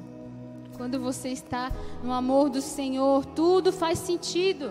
Quando 0.77 1.01
você 1.01 1.31
está 1.31 1.73
no 2.03 2.13
amor 2.13 2.51
do 2.51 2.61
Senhor, 2.61 3.25
tudo 3.25 3.73
faz 3.73 4.01
sentido. 4.01 4.71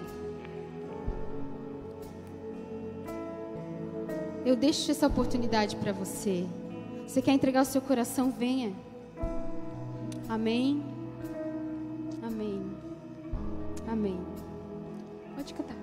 Eu 4.46 4.56
deixo 4.56 4.92
essa 4.92 5.08
oportunidade 5.08 5.76
para 5.76 5.92
você. 5.92 6.46
Você 7.08 7.20
quer 7.20 7.32
entregar 7.32 7.64
o 7.64 7.66
seu 7.66 7.82
coração? 7.82 8.30
Venha. 8.30 8.72
Amém. 10.30 10.84
Amém. 12.22 12.62
Amém. 13.88 14.20
Pode 15.36 15.52
cantar. 15.52 15.76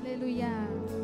Aleluia. 0.00 1.03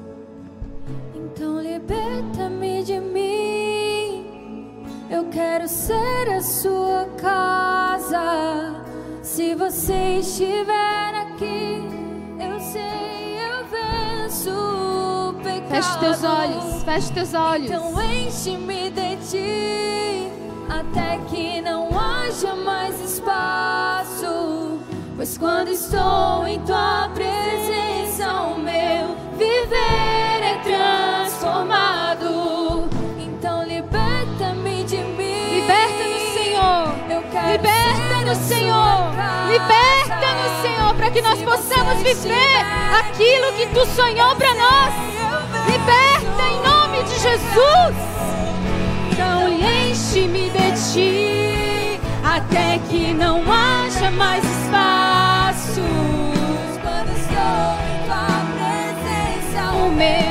Então 1.33 1.61
liberta-me 1.61 2.83
de 2.83 2.99
mim. 2.99 4.85
Eu 5.09 5.27
quero 5.27 5.69
ser 5.69 6.29
a 6.37 6.41
sua 6.41 7.07
casa. 7.17 8.83
Se 9.23 9.55
você 9.55 10.19
estiver 10.19 11.15
aqui, 11.15 11.83
eu 12.39 12.59
sei, 12.61 13.39
eu 13.49 13.65
venço 13.67 14.51
o 14.51 15.35
pecado. 15.43 15.69
Feche 15.69 15.99
teus 15.99 16.25
olhos, 16.25 16.83
feche 16.83 17.13
teus 17.13 17.35
olhos. 17.35 17.71
Então 17.71 18.03
enche-me 18.03 18.91
de 18.91 19.17
ti, 19.31 20.33
até 20.69 21.19
que 21.29 21.61
não 21.61 21.89
haja 21.97 22.55
mais 22.57 23.01
espaço. 23.01 24.81
Pois 25.17 25.39
quando 25.39 25.69
estou 25.69 26.47
em 26.47 26.59
tua 26.61 27.09
presença, 27.15 28.33
o 28.43 28.59
meu 28.59 29.15
viver 29.39 30.20
Liberta-nos, 39.49 40.63
Senhor, 40.63 40.95
para 40.95 41.11
que 41.11 41.21
nós 41.21 41.43
possamos 41.43 41.97
viver 41.97 42.65
aquilo 43.01 43.53
que 43.57 43.67
tu 43.75 43.85
sonhou 43.87 44.37
para 44.37 44.55
nós. 44.55 44.95
Liberta 45.67 46.43
em 46.49 46.63
nome 46.63 47.03
de 47.03 47.19
Jesus. 47.19 47.97
Então 49.11 49.49
enche-me 49.49 50.49
de 50.51 50.93
ti 50.93 52.01
até 52.25 52.79
que 52.89 53.13
não 53.13 53.43
haja 53.51 54.13
mais 54.13 54.45
espaço. 54.45 55.83
Quando 56.81 57.11
estou 57.17 57.79
em 57.83 58.05
tua 58.07 58.29
presença, 58.55 59.73
O 59.75 59.91
meu 59.91 60.30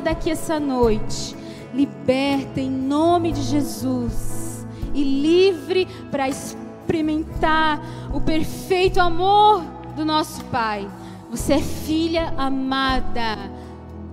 daqui 0.00 0.30
essa 0.30 0.58
noite, 0.60 1.36
liberta 1.74 2.60
em 2.60 2.70
nome 2.70 3.32
de 3.32 3.42
Jesus 3.42 4.66
e 4.94 5.02
livre 5.02 5.86
para 6.10 6.28
experimentar 6.28 7.80
o 8.12 8.20
perfeito 8.20 9.00
amor 9.00 9.62
do 9.94 10.04
nosso 10.04 10.44
Pai. 10.46 10.88
Você 11.30 11.54
é 11.54 11.60
filha 11.60 12.32
amada, 12.36 13.36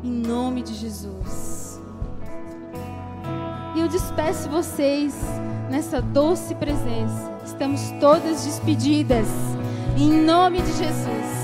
em 0.04 0.12
nome 0.12 0.62
de 0.64 0.74
Jesus. 0.74 1.82
E 3.76 3.80
eu 3.80 3.88
despeço 3.88 4.50
vocês 4.50 5.16
nessa 5.70 6.02
doce 6.02 6.54
presença. 6.56 7.32
Estamos 7.44 7.82
todas 8.00 8.46
despedidas. 8.46 9.28
Em 9.98 10.12
nome 10.12 10.62
de 10.62 10.72
Jesus. 10.74 11.43